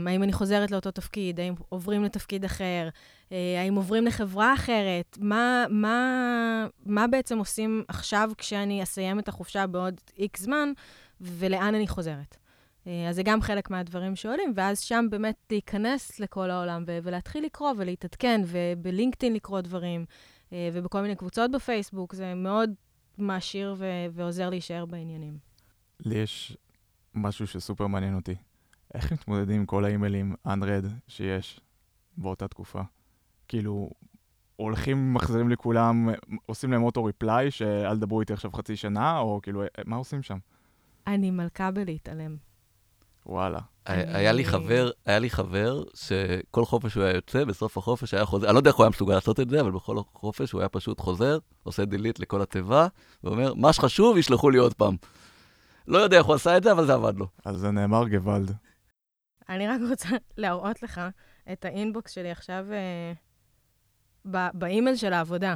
האם 0.07 0.23
אני 0.23 0.33
חוזרת 0.33 0.71
לאותו 0.71 0.91
תפקיד, 0.91 1.41
האם 1.41 1.55
עוברים 1.69 2.05
לתפקיד 2.05 2.45
אחר, 2.45 2.89
uh, 3.29 3.33
האם 3.59 3.75
עוברים 3.75 4.07
לחברה 4.07 4.55
אחרת, 4.55 5.19
מה, 5.21 5.65
מה, 5.71 6.67
מה 6.87 7.07
בעצם 7.07 7.39
עושים 7.39 7.85
עכשיו 7.89 8.31
כשאני 8.39 8.83
אסיים 8.83 9.19
את 9.19 9.29
החופשה 9.29 9.67
בעוד 9.67 10.01
איקס 10.19 10.43
זמן, 10.43 10.73
ולאן 11.21 11.75
אני 11.75 11.89
חוזרת. 11.89 12.37
אה, 12.87 13.09
אז 13.09 13.17
זה 13.17 13.23
גם 13.23 13.43
חלק 13.43 13.71
מהדברים 13.71 14.17
שעולים, 14.17 14.53
ואז 14.57 14.81
שם 14.81 15.07
באמת 15.11 15.37
להיכנס 15.51 16.21
לכל 16.21 16.51
העולם 16.51 16.85
ו- 16.87 16.99
ולהתחיל 17.03 17.45
לקרוא 17.45 17.73
ולהתעדכן, 17.77 18.41
ובלינקדאין 18.47 19.35
לקרוא 19.35 19.61
דברים, 19.61 20.05
אה, 20.53 20.69
ובכל 20.73 21.01
מיני 21.01 21.17
קבוצות 21.17 21.51
בפייסבוק, 21.51 22.15
זה 22.15 22.35
מאוד 22.35 22.71
מעשיר 23.19 23.75
ו- 23.79 24.07
ועוזר 24.13 24.51
להישאר 24.51 24.87
בעניינים. 24.87 25.39
לי 26.01 26.19
יש 26.19 26.57
משהו 27.15 27.47
שסופר 27.47 27.87
מעניין 27.87 28.15
אותי. 28.15 28.35
איך 28.95 29.13
מתמודדים 29.13 29.61
עם 29.61 29.67
כל 29.67 29.85
האימיילים 29.85 30.35
unread 30.49 30.87
שיש 31.09 31.61
באותה 32.17 32.49
תקופה? 32.49 32.81
כאילו, 33.49 33.91
הולכים, 34.57 35.15
מחזירים 35.15 35.51
לכולם, 35.51 36.09
עושים 36.47 36.73
להם 36.73 36.83
אוטו 36.83 37.05
ריפליי, 37.05 37.51
שאל 37.51 37.97
תדברו 37.97 38.21
איתי 38.21 38.33
עכשיו 38.33 38.53
חצי 38.53 38.77
שנה, 38.77 39.19
או 39.19 39.41
כאילו, 39.43 39.63
מה 39.87 39.97
עושים 39.97 40.23
שם? 40.23 40.39
אני 41.07 41.31
מלכה 41.31 41.71
בלהתעלם. 41.71 42.37
וואלה. 43.27 43.59
היה 43.87 44.33
לי 44.33 44.45
חבר, 44.45 44.91
היה 45.07 45.19
לי 45.19 45.31
חבר 45.31 45.83
שכל 45.95 46.65
חופש 46.65 46.95
הוא 46.95 47.05
היה 47.05 47.15
יוצא, 47.15 47.45
בסוף 47.45 47.79
החופש 47.79 48.15
היה 48.15 48.25
חוזר, 48.25 48.47
אני 48.47 48.55
לא 48.55 48.59
יודע 48.59 48.71
איך 48.71 48.77
הוא 48.77 48.85
היה 48.85 48.91
מסוגל 48.91 49.15
לעשות 49.15 49.41
את 49.41 49.51
זה, 49.51 49.61
אבל 49.61 49.71
בכל 49.71 49.97
חופש 50.15 50.53
הוא 50.53 50.61
היה 50.61 50.69
פשוט 50.69 51.01
חוזר, 51.01 51.39
עושה 51.63 51.85
דילית 51.85 52.21
לכל 52.21 52.43
התיבה, 52.43 52.87
ואומר, 53.25 53.55
מה 53.55 53.73
שחשוב, 53.73 54.17
ישלחו 54.17 54.51
לי 54.51 54.59
עוד 54.59 54.75
פעם. 54.75 54.97
לא 55.89 55.99
יודע 55.99 56.19
איך 56.19 56.27
הוא 56.27 56.35
עשה 56.35 56.57
את 56.57 56.63
זה, 56.63 56.73
אבל 56.73 56.87
זה 56.87 56.95
עבד 56.95 57.19
לו. 57.19 57.27
אז 57.45 57.57
זה 57.57 57.71
נאמר 57.71 58.09
גוואלד. 58.09 58.53
אני 59.49 59.69
רק 59.69 59.81
רוצה 59.91 60.09
להראות 60.37 60.83
לך 60.83 61.01
את 61.53 61.65
האינבוקס 61.65 62.13
שלי 62.13 62.31
עכשיו 62.31 62.67
אה, 62.73 63.13
באימייל 64.55 64.97
של 64.97 65.13
העבודה. 65.13 65.55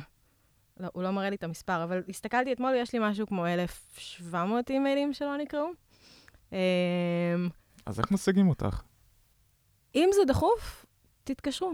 לא, 0.80 0.88
הוא 0.92 1.02
לא 1.02 1.10
מראה 1.10 1.30
לי 1.30 1.36
את 1.36 1.44
המספר, 1.44 1.84
אבל 1.84 2.02
הסתכלתי 2.08 2.52
אתמול, 2.52 2.74
יש 2.76 2.92
לי 2.92 2.98
משהו 3.02 3.26
כמו 3.26 3.46
1,700 3.46 4.70
אימיילים 4.70 5.12
שלא 5.12 5.36
נקראו. 5.36 5.70
אמ, 6.52 6.58
אז 7.86 8.00
איך 8.00 8.10
משיגים 8.10 8.48
אותך? 8.48 8.82
אם 9.94 10.10
זה 10.14 10.20
דחוף, 10.26 10.86
תתקשרו. 11.24 11.72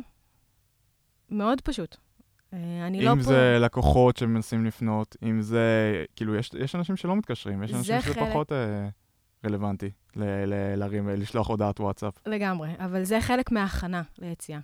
מאוד 1.31 1.61
פשוט. 1.61 1.96
אה, 2.53 2.87
אני 2.87 3.03
לא 3.03 3.11
פה... 3.11 3.12
אם 3.12 3.20
זה 3.20 3.59
לקוחות 3.61 4.16
שמנסים 4.16 4.64
לפנות, 4.64 5.16
אם 5.22 5.42
זה... 5.42 6.05
כאילו, 6.16 6.35
יש, 6.35 6.50
יש 6.59 6.74
אנשים 6.74 6.96
שלא 6.96 7.16
מתקשרים, 7.16 7.62
יש 7.62 7.72
אנשים 7.72 8.00
שזה 8.00 8.14
חלק... 8.14 8.29
פחות 8.29 8.53
אה, 8.53 8.88
רלוונטי 9.45 9.91
ל- 10.17 10.45
ל- 10.45 10.75
להרים, 10.77 11.09
לשלוח 11.09 11.49
הודעת 11.49 11.81
וואטסאפ. 11.81 12.15
לגמרי, 12.27 12.69
אבל 12.79 13.05
זה 13.05 13.21
חלק 13.21 13.53
מההכנה 13.53 14.03
ליציאה. 14.19 14.59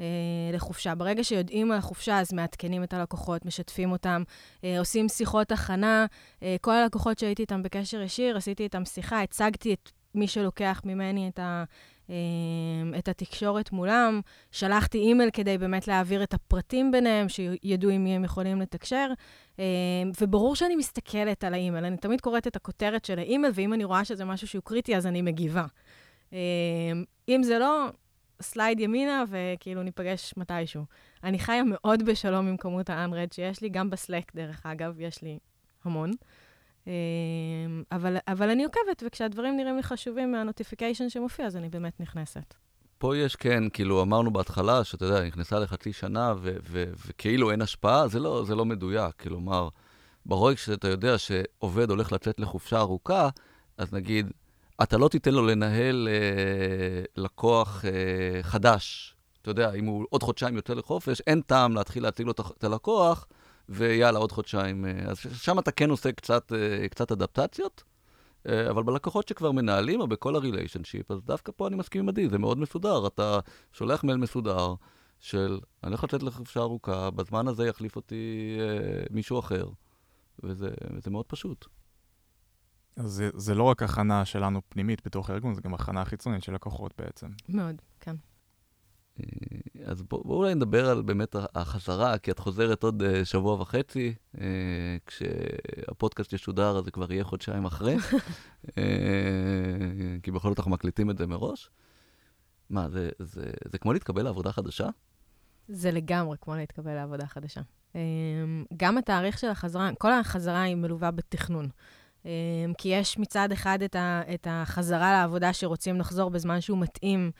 אה, 0.00 0.06
לחופשה. 0.52 0.94
ברגע 0.94 1.24
שיודעים 1.24 1.72
על 1.72 1.78
החופשה, 1.78 2.20
אז 2.20 2.32
מעדכנים 2.32 2.82
את 2.82 2.94
הלקוחות, 2.94 3.46
משתפים 3.46 3.92
אותם, 3.92 4.22
אה, 4.64 4.78
עושים 4.78 5.08
שיחות 5.08 5.52
הכנה. 5.52 6.06
אה, 6.42 6.56
כל 6.60 6.74
הלקוחות 6.74 7.18
שהייתי 7.18 7.42
איתם 7.42 7.62
בקשר 7.62 8.00
ישיר, 8.00 8.36
עשיתי 8.36 8.62
איתם 8.62 8.84
שיחה, 8.84 9.22
הצגתי 9.22 9.74
את 9.74 9.90
מי 10.14 10.28
שלוקח 10.28 10.82
ממני 10.84 11.28
את, 11.28 11.38
ה, 11.38 11.64
את 12.98 13.08
התקשורת 13.08 13.72
מולם, 13.72 14.20
שלחתי 14.50 14.98
אימייל 14.98 15.30
כדי 15.30 15.58
באמת 15.58 15.88
להעביר 15.88 16.22
את 16.22 16.34
הפרטים 16.34 16.90
ביניהם, 16.90 17.28
שידעו 17.28 17.90
עם 17.90 18.04
מי 18.04 18.16
הם 18.16 18.24
יכולים 18.24 18.60
לתקשר. 18.60 19.10
אה, 19.58 19.64
וברור 20.20 20.56
שאני 20.56 20.76
מסתכלת 20.76 21.44
על 21.44 21.54
האימייל, 21.54 21.84
אני 21.84 21.96
תמיד 21.96 22.20
קוראת 22.20 22.46
את 22.46 22.56
הכותרת 22.56 23.04
של 23.04 23.18
האימייל, 23.18 23.52
ואם 23.56 23.72
אני 23.72 23.84
רואה 23.84 24.04
שזה 24.04 24.24
משהו 24.24 24.48
שהוא 24.48 24.62
קריטי, 24.64 24.96
אז 24.96 25.06
אני 25.06 25.22
מגיבה. 25.22 25.66
אה, 26.32 26.38
אם 27.28 27.42
זה 27.42 27.58
לא, 27.58 27.88
slide 28.42 28.80
ימינה, 28.80 29.24
וכאילו 29.28 29.82
ניפגש 29.82 30.34
מתישהו. 30.36 30.84
אני 31.24 31.38
חיה 31.38 31.62
מאוד 31.64 32.02
בשלום 32.02 32.48
עם 32.48 32.56
כמות 32.56 32.90
ה-unread 32.90 33.34
שיש 33.34 33.62
לי, 33.62 33.68
גם 33.68 33.90
ב 33.90 33.96
Slack, 33.96 34.34
דרך 34.34 34.66
אגב, 34.66 35.00
יש 35.00 35.22
לי 35.22 35.38
המון. 35.84 36.10
אבל, 37.92 38.16
אבל 38.28 38.50
אני 38.50 38.64
עוקבת, 38.64 39.02
וכשהדברים 39.06 39.56
נראים 39.56 39.76
לי 39.76 39.82
חשובים 39.82 40.32
מה 40.32 40.43
notification 40.43 41.08
שמופיע, 41.08 41.46
אז 41.46 41.56
אני 41.56 41.68
באמת 41.68 42.00
נכנסת. 42.00 42.54
פה 42.98 43.16
יש 43.16 43.36
כן, 43.36 43.68
כאילו 43.68 44.02
אמרנו 44.02 44.30
בהתחלה, 44.30 44.84
שאתה 44.84 45.04
יודע, 45.04 45.24
נכנסה 45.24 45.58
לחצי 45.58 45.92
שנה 45.92 46.34
ו- 46.38 46.56
ו- 46.68 46.90
וכאילו 47.06 47.50
אין 47.50 47.62
השפעה, 47.62 48.08
זה 48.08 48.20
לא, 48.20 48.44
זה 48.46 48.54
לא 48.54 48.64
מדויק. 48.64 49.22
כלומר, 49.22 49.68
ברגע 50.26 50.56
שאתה 50.56 50.88
יודע 50.88 51.18
שעובד 51.18 51.90
הולך 51.90 52.12
לצאת 52.12 52.40
לחופשה 52.40 52.78
ארוכה, 52.78 53.28
אז 53.78 53.92
נגיד, 53.92 54.32
אתה 54.82 54.98
לא 54.98 55.08
תיתן 55.08 55.34
לו 55.34 55.46
לנהל 55.46 56.08
אה, 56.10 57.04
לקוח 57.16 57.84
אה, 57.84 58.42
חדש. 58.42 59.14
אתה 59.42 59.50
יודע, 59.50 59.72
אם 59.72 59.86
הוא 59.86 60.06
עוד 60.10 60.22
חודשיים 60.22 60.56
יוצא 60.56 60.74
לחופש, 60.74 61.20
אין 61.20 61.40
טעם 61.40 61.74
להתחיל 61.74 62.02
להציג 62.02 62.26
לו 62.26 62.32
את 62.32 62.64
הלקוח, 62.64 63.26
ויאללה, 63.68 64.18
עוד 64.18 64.32
חודשיים. 64.32 64.84
אה, 64.84 64.90
אז 65.06 65.18
שם 65.32 65.58
אתה 65.58 65.70
כן 65.70 65.90
עושה 65.90 66.12
קצת, 66.12 66.52
אה, 66.52 66.88
קצת 66.88 67.12
אדפטציות. 67.12 67.84
אה, 68.48 68.70
אבל 68.70 68.82
בלקוחות 68.82 69.28
שכבר 69.28 69.52
מנהלים, 69.52 70.00
או 70.00 70.06
בכל 70.06 70.36
הריליישנשיפ, 70.36 71.10
אז 71.10 71.22
דווקא 71.24 71.52
פה 71.56 71.66
אני 71.66 71.76
מסכים 71.76 72.02
עם 72.02 72.08
עדי, 72.08 72.28
זה 72.28 72.38
מאוד 72.38 72.58
מסודר. 72.58 73.06
אתה 73.06 73.38
שולח 73.72 74.04
מייל 74.04 74.18
מסודר 74.18 74.74
של, 75.18 75.60
אני 75.84 75.90
הולך 75.90 76.04
לצאת 76.04 76.22
לחופשה 76.22 76.60
ארוכה, 76.60 77.10
בזמן 77.10 77.48
הזה 77.48 77.66
יחליף 77.66 77.96
אותי 77.96 78.56
אה, 78.60 79.04
מישהו 79.10 79.38
אחר, 79.38 79.68
וזה, 80.42 80.70
וזה 80.96 81.10
מאוד 81.10 81.26
פשוט. 81.26 81.66
אז 82.96 83.10
זה, 83.10 83.30
זה 83.34 83.54
לא 83.54 83.62
רק 83.62 83.82
הכנה 83.82 84.24
שלנו 84.24 84.60
פנימית 84.68 85.06
בתוך 85.06 85.30
הארגון, 85.30 85.54
זה 85.54 85.60
גם 85.60 85.74
הכנה 85.74 86.04
חיצונית 86.04 86.42
של 86.42 86.54
לקוחות 86.54 86.94
בעצם. 86.98 87.28
מאוד, 87.48 87.82
כן. 88.00 88.16
אה, 89.20 89.26
אז 89.84 90.02
בואו 90.02 90.24
בוא 90.24 90.36
אולי 90.36 90.54
נדבר 90.54 90.90
על 90.90 91.02
באמת 91.02 91.36
החזרה, 91.54 92.18
כי 92.18 92.30
את 92.30 92.38
חוזרת 92.38 92.82
עוד 92.82 93.02
uh, 93.02 93.24
שבוע 93.24 93.60
וחצי, 93.60 94.14
uh, 94.34 94.38
כשהפודקאסט 95.06 96.32
ישודר 96.32 96.78
אז 96.78 96.84
זה 96.84 96.90
כבר 96.90 97.12
יהיה 97.12 97.24
חודשיים 97.24 97.64
אחרי, 97.64 97.96
כי 100.22 100.30
בכל 100.30 100.48
זאת 100.48 100.58
אנחנו 100.58 100.70
מקליטים 100.70 101.10
את 101.10 101.18
זה 101.18 101.26
מראש. 101.26 101.70
מה, 102.70 102.88
זה, 102.88 103.08
זה, 103.18 103.50
זה 103.64 103.78
כמו 103.78 103.92
להתקבל 103.92 104.22
לעבודה 104.22 104.52
חדשה? 104.52 104.88
זה 105.68 105.90
לגמרי 105.90 106.36
כמו 106.40 106.56
להתקבל 106.56 106.94
לעבודה 106.94 107.26
חדשה. 107.26 107.60
גם 108.76 108.98
התאריך 108.98 109.38
של 109.38 109.48
החזרה, 109.48 109.90
כל 109.98 110.12
החזרה 110.12 110.62
היא 110.62 110.74
מלווה 110.74 111.10
בתכנון. 111.10 111.68
כי 112.78 112.88
יש 112.88 113.18
מצד 113.18 113.52
אחד 113.52 113.82
את, 113.82 113.96
ה, 113.96 114.22
את 114.34 114.46
החזרה 114.50 115.12
לעבודה 115.12 115.52
שרוצים 115.52 116.00
לחזור 116.00 116.30
בזמן 116.30 116.60
שהוא 116.60 116.78
מתאים. 116.78 117.30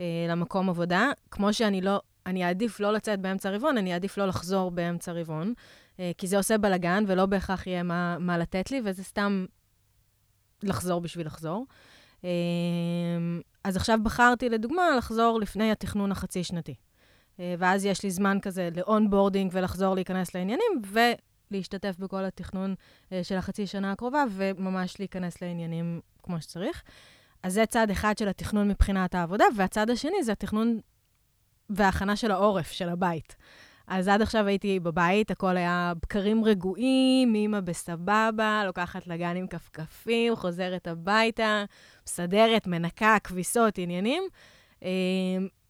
אה, 0.00 0.26
למקום 0.28 0.68
עבודה. 0.68 1.10
כמו 1.30 1.52
שאני 1.52 1.80
לא, 1.80 2.00
אני 2.26 2.44
אעדיף 2.44 2.80
לא 2.80 2.92
לצאת 2.92 3.20
באמצע 3.20 3.50
רבעון, 3.50 3.78
אני 3.78 3.92
אעדיף 3.92 4.18
לא 4.18 4.26
לחזור 4.26 4.70
באמצע 4.70 5.12
רבעון, 5.12 5.54
אה, 6.00 6.12
כי 6.18 6.26
זה 6.26 6.36
עושה 6.36 6.58
בלאגן 6.58 7.04
ולא 7.06 7.26
בהכרח 7.26 7.66
יהיה 7.66 7.82
מה, 7.82 8.18
מה 8.18 8.38
לתת 8.38 8.70
לי, 8.70 8.80
וזה 8.84 9.04
סתם 9.04 9.46
לחזור 10.62 11.00
בשביל 11.00 11.26
לחזור. 11.26 11.66
אה, 12.24 12.30
אז 13.64 13.76
עכשיו 13.76 13.98
בחרתי, 14.02 14.48
לדוגמה, 14.48 14.82
לחזור 14.98 15.40
לפני 15.40 15.70
התכנון 15.70 16.12
החצי-שנתי. 16.12 16.74
ואז 17.58 17.84
יש 17.84 18.02
לי 18.02 18.10
זמן 18.10 18.38
כזה 18.42 18.68
ל 18.76 18.83
onboarding 18.83 19.50
ולחזור 19.54 19.94
להיכנס 19.94 20.34
לעניינים, 20.34 20.82
ולהשתתף 21.50 21.96
בכל 21.98 22.24
התכנון 22.24 22.74
של 23.22 23.36
החצי 23.36 23.66
שנה 23.66 23.92
הקרובה, 23.92 24.24
וממש 24.30 24.98
להיכנס 24.98 25.42
לעניינים 25.42 26.00
כמו 26.22 26.40
שצריך. 26.40 26.82
אז 27.44 27.52
זה 27.52 27.66
צד 27.66 27.90
אחד 27.90 28.18
של 28.18 28.28
התכנון 28.28 28.68
מבחינת 28.68 29.14
העבודה, 29.14 29.44
והצד 29.56 29.90
השני 29.90 30.22
זה 30.22 30.32
התכנון 30.32 30.78
וההכנה 31.70 32.16
של 32.16 32.30
העורף, 32.30 32.70
של 32.70 32.88
הבית. 32.88 33.36
אז 33.86 34.08
עד 34.08 34.22
עכשיו 34.22 34.46
הייתי 34.46 34.80
בבית, 34.80 35.30
הכל 35.30 35.56
היה 35.56 35.92
בקרים 36.02 36.44
רגועים, 36.44 37.34
אימא 37.34 37.60
בסבבה, 37.60 38.62
לוקחת 38.66 39.06
לגן 39.06 39.36
עם 39.36 39.46
כפכפים, 39.46 40.36
חוזרת 40.36 40.86
הביתה, 40.86 41.64
מסדרת, 42.06 42.66
מנקה, 42.66 43.16
כביסות, 43.24 43.78
עניינים. 43.78 44.22
אה, 44.82 44.88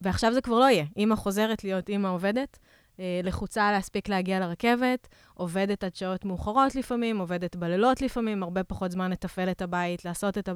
ועכשיו 0.01 0.35
זה 0.35 0.41
כבר 0.41 0.59
לא 0.59 0.65
יהיה. 0.65 0.85
אימא 0.97 1.15
חוזרת 1.15 1.65
להיות 1.65 1.89
אימא 1.89 2.09
עובדת, 2.09 2.59
אה, 3.01 3.21
לחוצה 3.23 3.73
להספיק 3.73 4.09
להגיע 4.09 4.41
לרכבת, 4.41 5.09
עובדת 5.35 5.85
עד 5.85 5.95
שעות 5.95 6.25
מאוחרות 6.25 6.75
לפעמים, 6.75 7.19
עובדת 7.19 7.57
בלילות 7.57 8.03
לפעמים, 8.03 8.43
הרבה 8.43 8.65
פחות 8.65 8.91
זמן 8.91 9.11
לתפעל 9.11 9.51
את 9.51 9.63
הבית, 9.63 10.05
לעשות 10.05 10.39
את 10.39 10.49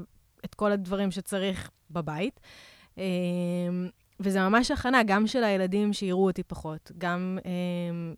את 0.45 0.55
כל 0.55 0.73
הדברים 0.73 1.11
שצריך 1.11 1.71
בבית. 1.91 2.41
אמ, 2.99 3.03
וזה 4.21 4.41
ממש 4.41 4.71
הכנה, 4.71 5.03
גם 5.07 5.27
של 5.27 5.45
הילדים 5.45 5.93
שיראו 5.93 6.27
אותי 6.27 6.43
פחות, 6.43 6.93
גם 6.99 7.39
אמ, 7.45 8.15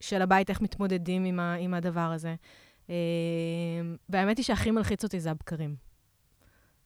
של 0.00 0.22
הבית, 0.22 0.50
איך 0.50 0.60
מתמודדים 0.60 1.24
עם, 1.24 1.40
ה, 1.40 1.54
עם 1.54 1.74
הדבר 1.74 2.00
הזה. 2.00 2.34
אמ, 2.88 2.94
והאמת 4.08 4.36
היא 4.36 4.44
שהכי 4.44 4.70
מלחיץ 4.70 5.04
אותי 5.04 5.20
זה 5.20 5.30
הבקרים. 5.30 5.76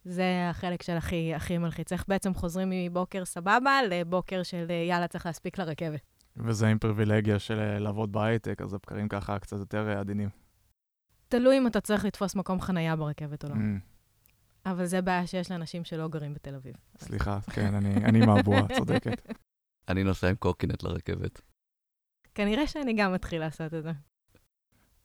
זה 0.05 0.47
החלק 0.51 0.83
של 0.83 0.97
הכי, 0.97 1.35
הכי 1.35 1.59
מלחיץ. 1.59 1.93
איך 1.93 2.05
בעצם 2.09 2.35
חוזרים 2.35 2.71
מבוקר 2.71 3.25
סבבה 3.25 3.81
לבוקר 3.91 4.43
של 4.43 4.67
יאללה, 4.89 5.09
צריך 5.09 5.27
להספיק 5.27 5.59
לרכבת. 5.59 6.01
וזה 6.37 6.67
עם 6.69 6.79
פריבילגיה 6.79 7.39
של 7.39 7.59
אה, 7.59 7.79
לעבוד 7.79 8.13
בהייטק, 8.13 8.63
אז 8.63 8.75
הבקרים 8.75 9.09
ככה 9.09 9.39
קצת 9.39 9.57
יותר 9.57 9.89
אה, 9.89 10.01
עדינים. 10.01 10.29
תלוי 11.29 11.59
אם 11.59 11.67
אתה 11.67 11.81
צריך 11.81 12.05
לתפוס 12.05 12.35
מקום 12.35 12.61
חנייה 12.61 12.97
ברכבת 12.97 13.45
או 13.45 13.49
לא. 13.49 13.55
Mm. 13.55 13.59
אבל 14.67 14.87
זה 14.87 15.03
בעיה 15.03 15.27
שיש 15.27 15.51
לאנשים 15.51 15.85
שלא 15.85 16.09
גרים 16.09 16.35
בתל 16.35 16.55
אביב. 16.55 16.75
סליחה, 16.99 17.39
כן, 17.51 17.75
אני, 17.75 17.95
אני 17.95 18.27
מהבועה, 18.27 18.63
צודקת. 18.77 19.33
אני 19.89 20.05
נוסע 20.05 20.29
עם 20.29 20.37
קורקינט 20.37 20.83
לרכבת. 20.83 21.41
כנראה 22.35 22.67
שאני 22.67 22.93
גם 22.93 23.13
מתחיל 23.13 23.41
לעשות 23.41 23.75
את 23.75 23.83
זה. 23.83 23.93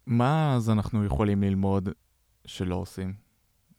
מה 0.05 0.55
אז 0.55 0.69
אנחנו 0.69 1.05
יכולים 1.05 1.43
ללמוד 1.43 1.89
שלא 2.45 2.75
עושים? 2.75 3.13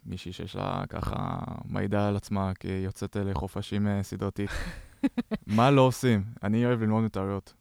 מישהי 0.06 0.32
שיש 0.32 0.56
לה 0.56 0.84
ככה 0.88 1.38
מידע 1.64 2.08
על 2.08 2.16
עצמה 2.16 2.52
כי 2.54 2.68
יוצאת 2.68 3.16
לחופשים 3.16 3.86
אה, 3.88 4.02
סדרתית. 4.02 4.50
מה 5.56 5.70
לא 5.70 5.80
עושים? 5.80 6.24
אני 6.42 6.66
אוהב 6.66 6.80
ללמוד 6.80 7.04
מטעויות. 7.04 7.54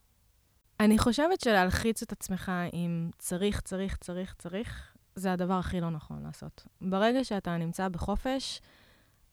אני 0.79 0.97
חושבת 0.97 1.41
שלהלחיץ 1.41 2.01
את 2.01 2.11
עצמך 2.11 2.51
עם 2.71 3.09
צריך, 3.17 3.61
צריך, 3.61 3.97
צריך, 3.97 4.35
צריך, 4.37 4.95
זה 5.19 5.33
הדבר 5.33 5.53
הכי 5.53 5.81
לא 5.81 5.89
נכון 5.89 6.23
לעשות. 6.23 6.67
ברגע 6.81 7.23
שאתה 7.23 7.57
נמצא 7.57 7.87
בחופש, 7.87 8.61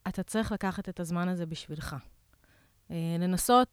אתה 0.08 0.22
צריך 0.22 0.52
לקחת 0.52 0.88
את 0.88 1.00
הזמן 1.00 1.28
הזה 1.28 1.46
בשבילך. 1.46 1.96
אה, 2.90 3.16
לנסות 3.18 3.68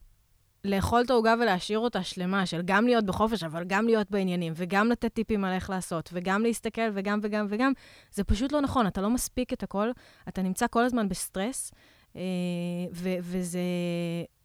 לאכול 0.66 1.02
את 1.02 1.10
העוגה 1.10 1.36
ולהשאיר 1.42 1.80
אותה 1.80 2.04
שלמה, 2.04 2.46
של 2.46 2.62
גם 2.66 2.86
להיות 2.86 3.06
בחופש, 3.06 3.44
אבל 3.44 3.64
גם 3.64 3.86
להיות 3.86 4.12
בעניינים, 4.12 4.54
וגם 4.56 4.90
לתת 4.90 5.14
טיפים 5.14 5.46
על 5.46 5.54
איך 5.54 5.70
לעשות, 5.70 6.10
וגם 6.14 6.44
להסתכל, 6.44 6.90
וגם 6.94 7.20
וגם 7.24 7.46
וגם, 7.50 7.72
זה 8.12 8.24
פשוט 8.24 8.52
לא 8.52 8.62
נכון, 8.62 8.88
אתה 8.88 9.02
לא 9.02 9.10
מספיק 9.10 9.54
את 9.54 9.64
הכל, 9.64 9.90
אתה 10.28 10.42
נמצא 10.42 10.68
כל 10.68 10.84
הזמן 10.84 11.10
בסטרס, 11.10 11.72
ו- 12.94 13.18
וזה, 13.22 13.60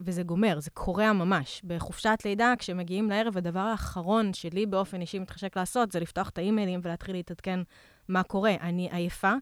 וזה 0.00 0.22
גומר, 0.22 0.60
זה 0.60 0.70
קורע 0.70 1.12
ממש. 1.12 1.62
בחופשת 1.64 2.18
לידה, 2.24 2.54
כשמגיעים 2.58 3.10
לערב, 3.10 3.36
הדבר 3.36 3.60
האחרון 3.60 4.34
שלי 4.34 4.66
באופן 4.66 5.00
אישי 5.00 5.18
מתחשק 5.18 5.56
לעשות, 5.56 5.92
זה 5.92 6.00
לפתוח 6.00 6.28
את 6.28 6.38
האימיילים 6.38 6.80
ולהתחיל 6.82 7.14
להתעדכן 7.14 7.60
מה 8.08 8.22
קורה. 8.22 8.54
אני 8.60 8.88
עייפה, 8.92 9.32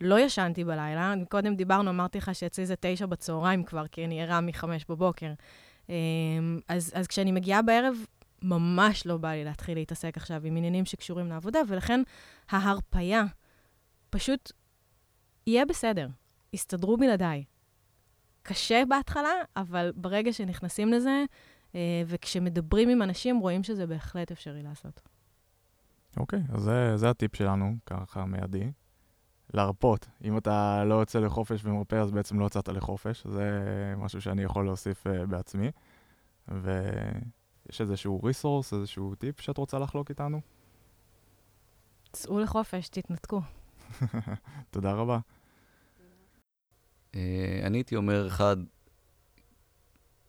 לא 0.00 0.20
ישנתי 0.20 0.64
בלילה. 0.64 1.14
קודם 1.28 1.54
דיברנו, 1.54 1.90
אמרתי 1.90 2.18
לך 2.18 2.34
שאצלי 2.34 2.66
זה 2.66 2.74
תשע 2.80 3.06
בצהריים 3.06 3.64
כבר, 3.64 3.86
כי 3.86 4.04
אני 4.04 4.22
ערה 4.22 4.40
מחמש 4.40 4.84
בבוקר. 4.88 5.32
אה, 5.90 5.94
אז, 6.68 6.92
אז 6.94 7.06
כשאני 7.06 7.32
מגיעה 7.32 7.62
בערב, 7.62 7.94
ממש 8.42 9.06
לא 9.06 9.16
בא 9.16 9.30
לי 9.30 9.44
להתחיל 9.44 9.78
להתעסק 9.78 10.16
עכשיו 10.16 10.46
עם 10.46 10.56
עניינים 10.56 10.84
שקשורים 10.84 11.28
לעבודה, 11.28 11.58
ולכן 11.68 12.02
ההרפייה 12.50 13.24
פשוט 14.10 14.52
יהיה 15.46 15.64
בסדר. 15.64 16.08
יסתדרו 16.52 16.96
בלעדיי. 16.96 17.44
קשה 18.42 18.82
בהתחלה, 18.88 19.32
אבל 19.56 19.92
ברגע 19.96 20.32
שנכנסים 20.32 20.92
לזה, 20.92 21.24
אה, 21.74 22.02
וכשמדברים 22.06 22.88
עם 22.88 23.02
אנשים, 23.02 23.38
רואים 23.38 23.62
שזה 23.62 23.86
בהחלט 23.86 24.30
אפשרי 24.30 24.62
לעשות. 24.62 25.00
אוקיי, 26.16 26.40
okay, 26.48 26.54
אז 26.54 26.62
זה, 26.62 26.96
זה 26.96 27.10
הטיפ 27.10 27.36
שלנו, 27.36 27.76
ככה 27.86 28.24
מיידי. 28.24 28.70
להרפות. 29.54 30.08
אם 30.24 30.38
אתה 30.38 30.84
לא 30.84 30.94
יוצא 30.94 31.18
לחופש 31.18 31.64
ומרפא, 31.64 31.96
אז 31.96 32.10
בעצם 32.10 32.40
לא 32.40 32.46
יצאת 32.46 32.68
לחופש. 32.68 33.26
זה 33.26 33.50
משהו 33.96 34.20
שאני 34.20 34.42
יכול 34.42 34.64
להוסיף 34.64 35.06
uh, 35.06 35.26
בעצמי. 35.26 35.70
ויש 36.48 37.80
איזשהו 37.80 38.20
ריסורס, 38.22 38.72
איזשהו 38.72 39.14
טיפ 39.14 39.40
שאת 39.40 39.58
רוצה 39.58 39.78
לחלוק 39.78 40.10
איתנו? 40.10 40.40
צאו 42.12 42.40
לחופש, 42.40 42.88
תתנתקו. 42.88 43.40
תודה 44.70 44.92
רבה. 44.92 45.18
Uh, 47.12 47.16
אני 47.62 47.78
הייתי 47.78 47.96
אומר, 47.96 48.26
אחד, 48.26 48.56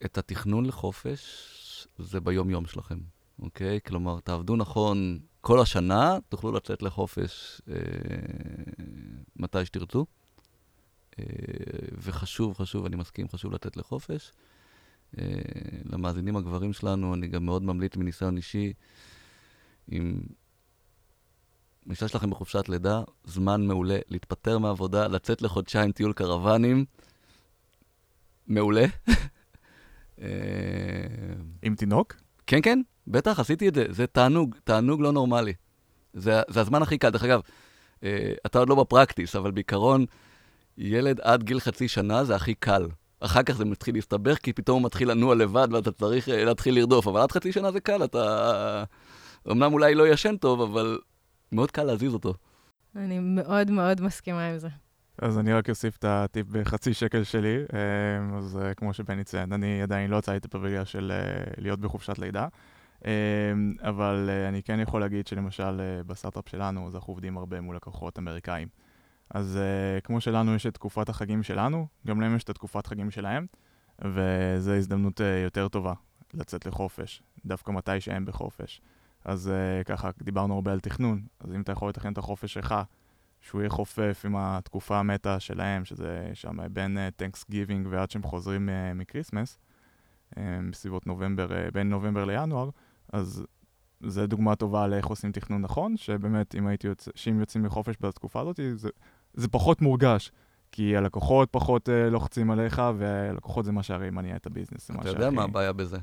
את 0.05 0.17
התכנון 0.17 0.65
לחופש 0.65 1.87
זה 1.97 2.19
ביום-יום 2.19 2.65
שלכם, 2.65 2.99
אוקיי? 3.39 3.79
כלומר, 3.81 4.19
תעבדו 4.19 4.55
נכון 4.55 5.19
כל 5.41 5.59
השנה, 5.59 6.17
תוכלו 6.29 6.51
לצאת 6.51 6.81
לחופש 6.81 7.61
אה, 7.69 7.75
מתי 9.35 9.65
שתרצו. 9.65 10.05
אה, 11.19 11.25
וחשוב, 11.97 12.57
חשוב, 12.57 12.85
אני 12.85 12.95
מסכים, 12.95 13.29
חשוב 13.29 13.53
לצאת 13.53 13.77
לחופש. 13.77 14.31
אה, 15.17 15.25
למאזינים 15.85 16.37
הגברים 16.37 16.73
שלנו, 16.73 17.13
אני 17.13 17.27
גם 17.27 17.45
מאוד 17.45 17.63
ממליץ 17.63 17.95
מניסיון 17.97 18.37
אישי, 18.37 18.73
אם 19.91 20.21
האישה 21.87 22.07
שלכם 22.07 22.29
בחופשת 22.29 22.69
לידה, 22.69 23.01
זמן 23.25 23.67
מעולה 23.67 23.97
להתפטר 24.09 24.57
מעבודה, 24.57 25.07
לצאת 25.07 25.41
לחודשיים 25.41 25.91
טיול 25.91 26.13
קרוונים, 26.13 26.85
מעולה. 28.47 28.85
אה, 30.21 30.27
עם 31.61 31.75
תינוק? 31.75 32.15
כן, 32.47 32.59
כן, 32.63 32.81
בטח, 33.07 33.39
עשיתי 33.39 33.67
את 33.67 33.75
זה. 33.75 33.85
זה 33.89 34.07
תענוג, 34.07 34.55
תענוג 34.63 35.01
לא 35.01 35.11
נורמלי. 35.11 35.53
זה, 36.13 36.41
זה 36.47 36.61
הזמן 36.61 36.81
הכי 36.81 36.97
קל. 36.97 37.09
דרך 37.09 37.23
אגב, 37.23 37.41
אה, 38.03 38.33
אתה 38.45 38.59
עוד 38.59 38.69
לא 38.69 38.75
בפרקטיס, 38.75 39.35
אבל 39.35 39.51
בעיקרון, 39.51 40.05
ילד 40.77 41.19
עד 41.21 41.43
גיל 41.43 41.59
חצי 41.59 41.87
שנה 41.87 42.23
זה 42.23 42.35
הכי 42.35 42.53
קל. 42.53 42.87
אחר 43.19 43.43
כך 43.43 43.53
זה 43.53 43.65
מתחיל 43.65 43.95
להסתבך, 43.95 44.37
כי 44.37 44.53
פתאום 44.53 44.79
הוא 44.79 44.85
מתחיל 44.85 45.11
לנוע 45.11 45.35
לבד 45.35 45.67
ואתה 45.71 45.91
צריך 45.91 46.29
אה, 46.29 46.45
להתחיל 46.45 46.75
לרדוף. 46.75 47.07
אבל 47.07 47.21
עד 47.21 47.31
חצי 47.31 47.51
שנה 47.51 47.71
זה 47.71 47.79
קל, 47.79 48.03
אתה... 48.03 48.83
אמנם 49.51 49.73
אולי 49.73 49.95
לא 49.95 50.07
ישן 50.07 50.37
טוב, 50.37 50.61
אבל 50.61 50.99
מאוד 51.51 51.71
קל 51.71 51.83
להזיז 51.83 52.13
אותו. 52.13 52.33
אני 52.95 53.19
מאוד 53.19 53.71
מאוד 53.71 54.01
מסכימה 54.01 54.47
עם 54.47 54.57
זה. 54.57 54.69
אז 55.21 55.39
אני 55.39 55.53
רק 55.53 55.69
אוסיף 55.69 55.97
את 55.97 56.05
הטיפ 56.07 56.47
בחצי 56.47 56.93
שקל 56.93 57.23
שלי. 57.23 57.57
אה, 57.73 58.37
אז 58.37 58.59
אה, 58.61 58.73
כמו 58.73 58.93
שבני 58.93 59.23
ציין, 59.23 59.53
אני 59.53 59.81
עדיין 59.81 60.11
לא 60.11 60.17
יצא 60.17 60.31
לי 60.31 60.37
את 60.37 60.45
הפריבילגיה 60.45 60.85
של 60.85 61.11
אה, 61.11 61.43
להיות 61.57 61.79
בחופשת 61.79 62.19
לידה. 62.19 62.47
אבל 63.81 64.29
אני 64.47 64.63
כן 64.63 64.79
יכול 64.79 65.01
להגיד 65.01 65.27
שלמשל 65.27 65.81
בסטארט-אפ 66.07 66.49
שלנו, 66.49 66.87
אז 66.87 66.95
אנחנו 66.95 67.11
עובדים 67.11 67.37
הרבה 67.37 67.61
מול 67.61 67.75
לקוחות 67.75 68.19
אמריקאים. 68.19 68.67
אז 69.29 69.59
כמו 70.03 70.21
שלנו 70.21 70.55
יש 70.55 70.65
את 70.65 70.73
תקופת 70.73 71.09
החגים 71.09 71.43
שלנו, 71.43 71.87
גם 72.07 72.21
להם 72.21 72.35
יש 72.35 72.43
את 72.43 72.49
התקופת 72.49 72.87
חגים 72.87 73.11
שלהם, 73.11 73.45
וזו 74.05 74.71
הזדמנות 74.71 75.21
יותר 75.43 75.67
טובה 75.67 75.93
לצאת 76.33 76.65
לחופש, 76.65 77.23
דווקא 77.45 77.71
מתי 77.71 78.01
שהם 78.01 78.25
בחופש. 78.25 78.81
אז 79.25 79.51
ככה, 79.85 80.09
דיברנו 80.23 80.55
הרבה 80.55 80.71
על 80.71 80.79
תכנון, 80.79 81.21
אז 81.39 81.53
אם 81.55 81.61
אתה 81.61 81.71
יכול 81.71 81.89
לתכנן 81.89 82.13
את 82.13 82.17
החופש 82.17 82.53
שלך 82.53 82.75
שהוא 83.41 83.61
יהיה 83.61 83.69
חופף 83.69 84.21
עם 84.25 84.35
התקופה 84.35 84.99
המתה 84.99 85.39
שלהם, 85.39 85.85
שזה 85.85 86.31
שם 86.33 86.57
בין 86.73 86.97
Thanks 87.15 87.41
uh, 87.41 87.45
giving 87.49 87.87
ועד 87.89 88.11
שהם 88.11 88.23
חוזרים 88.23 88.69
uh, 88.69 88.97
מ 88.97 89.03
Christmas, 89.03 89.59
um, 90.35 90.37
בסביבות 90.71 91.07
נובמבר, 91.07 91.47
uh, 91.47 91.71
בין 91.73 91.89
נובמבר 91.89 92.25
לינואר, 92.25 92.69
אז 93.13 93.43
זה 93.99 94.27
דוגמה 94.27 94.55
טובה 94.55 94.87
לאיך 94.87 95.05
עושים 95.05 95.31
תכנון 95.31 95.61
נכון, 95.61 95.97
שבאמת, 95.97 96.55
אם 96.55 96.67
הייתי 96.67 96.87
יוצא, 96.87 97.11
שאם 97.15 97.39
יוצאים 97.39 97.63
מחופש 97.63 97.95
בתקופה 98.01 98.41
הזאת, 98.41 98.59
זה, 98.75 98.89
זה 99.33 99.47
פחות 99.47 99.81
מורגש. 99.81 100.31
כי 100.73 100.97
הלקוחות 100.97 101.49
פחות 101.51 101.89
uh, 101.89 101.91
לוחצים 102.11 102.51
עליך, 102.51 102.81
והלקוחות 102.97 103.65
זה 103.65 103.71
מה 103.71 103.83
שהרי 103.83 104.09
מניע 104.09 104.35
את 104.35 104.45
ה 104.45 104.50
business. 104.50 104.91
אתה 104.91 105.09
יודע 105.09 105.29
מה 105.29 105.43
הבעיה 105.43 105.73
בזה? 105.73 105.97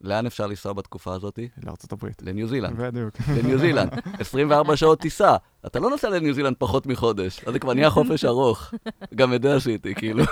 לאן 0.00 0.26
אפשר 0.26 0.46
לנסוע 0.46 0.72
בתקופה 0.72 1.14
הזאת? 1.14 1.38
לארצות 1.64 1.92
הברית. 1.92 2.22
לניו 2.22 2.48
זילנד. 2.48 2.76
בדיוק. 2.76 3.14
לניו 3.36 3.58
זילנד. 3.58 3.90
24 4.20 4.76
שעות 4.76 5.00
טיסה. 5.00 5.36
אתה 5.66 5.78
לא 5.78 5.90
נוסע 5.90 6.10
לניו 6.10 6.34
זילנד 6.34 6.56
פחות 6.58 6.86
מחודש, 6.86 7.44
אז 7.44 7.52
זה 7.52 7.58
כבר 7.58 7.74
נהיה 7.74 7.90
חופש 7.90 8.24
ארוך. 8.24 8.74
גם 9.14 9.34
את 9.34 9.42
זה 9.42 9.56
עשיתי, 9.56 9.94
כאילו. 9.94 10.24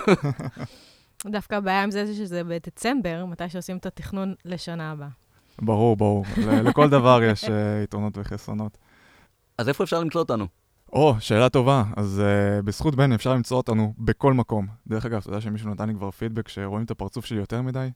דווקא 1.27 1.55
הבעיה 1.55 1.83
עם 1.83 1.91
זה 1.91 2.15
שזה 2.15 2.45
בדצמבר, 2.45 3.25
מתי 3.27 3.49
שעושים 3.49 3.77
את 3.77 3.87
התכנון 3.87 4.35
לשנה 4.45 4.91
הבאה. 4.91 5.09
ברור, 5.63 5.97
ברור. 5.97 6.25
לכל 6.65 6.89
דבר 6.89 7.23
יש 7.23 7.45
אה, 7.45 7.83
יתרונות 7.83 8.19
וחסרונות. 8.19 8.79
אז 9.59 9.69
איפה 9.69 9.85
אפשר 9.85 10.01
למצוא 10.01 10.21
אותנו? 10.21 10.47
או, 10.93 11.17
שאלה 11.21 11.49
טובה. 11.49 11.85
אז 11.97 12.23
uh, 12.25 12.63
בזכות 12.63 12.95
בני 12.95 13.15
אפשר 13.15 13.35
למצוא 13.35 13.57
אותנו 13.57 13.95
בכל 13.99 14.33
מקום. 14.33 14.67
דרך 14.87 15.07
אגב, 15.07 15.19
אתה 15.21 15.29
יודע 15.29 15.41
שמישהו 15.41 15.71
נתן 15.71 15.89
לי 15.89 15.95
כבר 15.95 16.11
פידבק 16.11 16.49
שרואים 16.49 16.85
את 16.85 16.91
הפרצוף 16.91 17.25
שלי 17.25 17.39
יותר 17.39 17.63
מדי? 17.63 17.89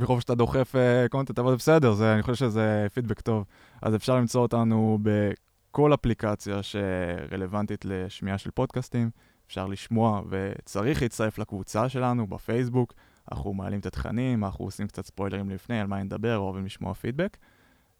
ברוב 0.00 0.20
שאתה 0.20 0.34
דוחף 0.34 0.74
קונטנט, 1.10 1.38
uh, 1.38 1.42
אבל 1.42 1.54
בסדר, 1.54 1.92
זה, 1.92 2.14
אני 2.14 2.22
חושב 2.22 2.34
שזה 2.34 2.86
פידבק 2.94 3.20
טוב. 3.20 3.44
אז 3.82 3.94
אפשר 3.94 4.16
למצוא 4.16 4.42
אותנו 4.42 4.98
בכל 5.02 5.94
אפליקציה 5.94 6.60
שרלוונטית 6.62 7.84
לשמיעה 7.84 8.38
של 8.38 8.50
פודקאסטים. 8.50 9.10
אפשר 9.46 9.66
לשמוע 9.66 10.22
וצריך 10.28 11.02
להצטרף 11.02 11.38
לקבוצה 11.38 11.88
שלנו 11.88 12.26
בפייסבוק. 12.26 12.94
אנחנו 13.32 13.54
מעלים 13.54 13.80
את 13.80 13.86
התכנים, 13.86 14.44
אנחנו 14.44 14.64
עושים 14.64 14.86
קצת 14.86 15.06
ספוילרים 15.06 15.50
לפני 15.50 15.80
על 15.80 15.86
מה 15.86 16.02
נדבר, 16.02 16.36
אוהבים 16.36 16.64
לשמוע 16.64 16.94
פידבק. 16.94 17.36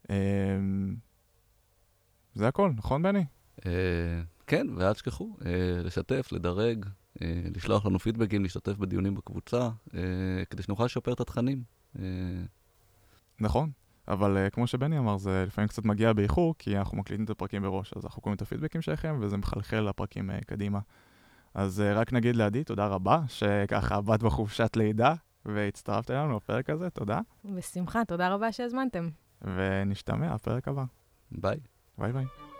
Um, 0.03 0.09
זה 2.33 2.47
הכל, 2.47 2.71
נכון, 2.75 3.03
בני? 3.03 3.25
Uh, 3.59 3.63
כן, 4.47 4.67
ואל 4.75 4.93
תשכחו, 4.93 5.37
לשתף, 5.83 6.31
לדרג, 6.31 6.85
אה, 6.85 6.91
לשלוח 7.55 7.85
לנו 7.85 7.99
פידבקים, 7.99 8.43
להשתתף 8.43 8.77
בדיונים 8.77 9.15
בקבוצה, 9.15 9.69
אה, 9.93 9.99
כדי 10.49 10.63
שנוכל 10.63 10.85
לשפר 10.85 11.13
את 11.13 11.19
התכנים. 11.19 11.63
אה, 11.99 12.03
נכון, 13.39 13.71
אבל 14.07 14.47
כמו 14.51 14.67
שבני 14.67 14.97
אמר, 14.97 15.17
זה 15.17 15.43
לפעמים 15.47 15.67
קצת 15.67 15.85
מגיע 15.85 16.13
באיחור, 16.13 16.55
כי 16.59 16.77
אנחנו 16.77 16.97
מקליטים 16.97 17.25
את 17.25 17.29
הפרקים 17.29 17.61
מראש, 17.61 17.93
אז 17.97 18.05
אנחנו 18.05 18.21
קוראים 18.21 18.35
את 18.35 18.41
הפידבקים 18.41 18.81
שלכם, 18.81 19.17
וזה 19.21 19.37
מחלחל 19.37 19.79
לפרקים 19.79 20.29
קדימה. 20.47 20.79
אז 21.53 21.83
רק 21.95 22.13
נגיד 22.13 22.35
לעדי, 22.35 22.63
תודה 22.63 22.87
רבה, 22.87 23.21
שככה 23.27 24.01
באת 24.01 24.23
בחופשת 24.23 24.75
לידה, 24.75 25.13
והצטרפת 25.45 26.11
אלינו 26.11 26.37
לפרק 26.37 26.69
הזה, 26.69 26.89
תודה. 26.89 27.19
בשמחה, 27.45 28.05
תודה 28.05 28.33
רבה 28.33 28.51
שהזמנתם. 28.51 29.09
ונשתמע, 29.41 30.33
הפרק 30.33 30.67
הבא. 30.67 30.83
ביי. 31.31 31.59
ביי 31.97 32.13
ביי. 32.13 32.50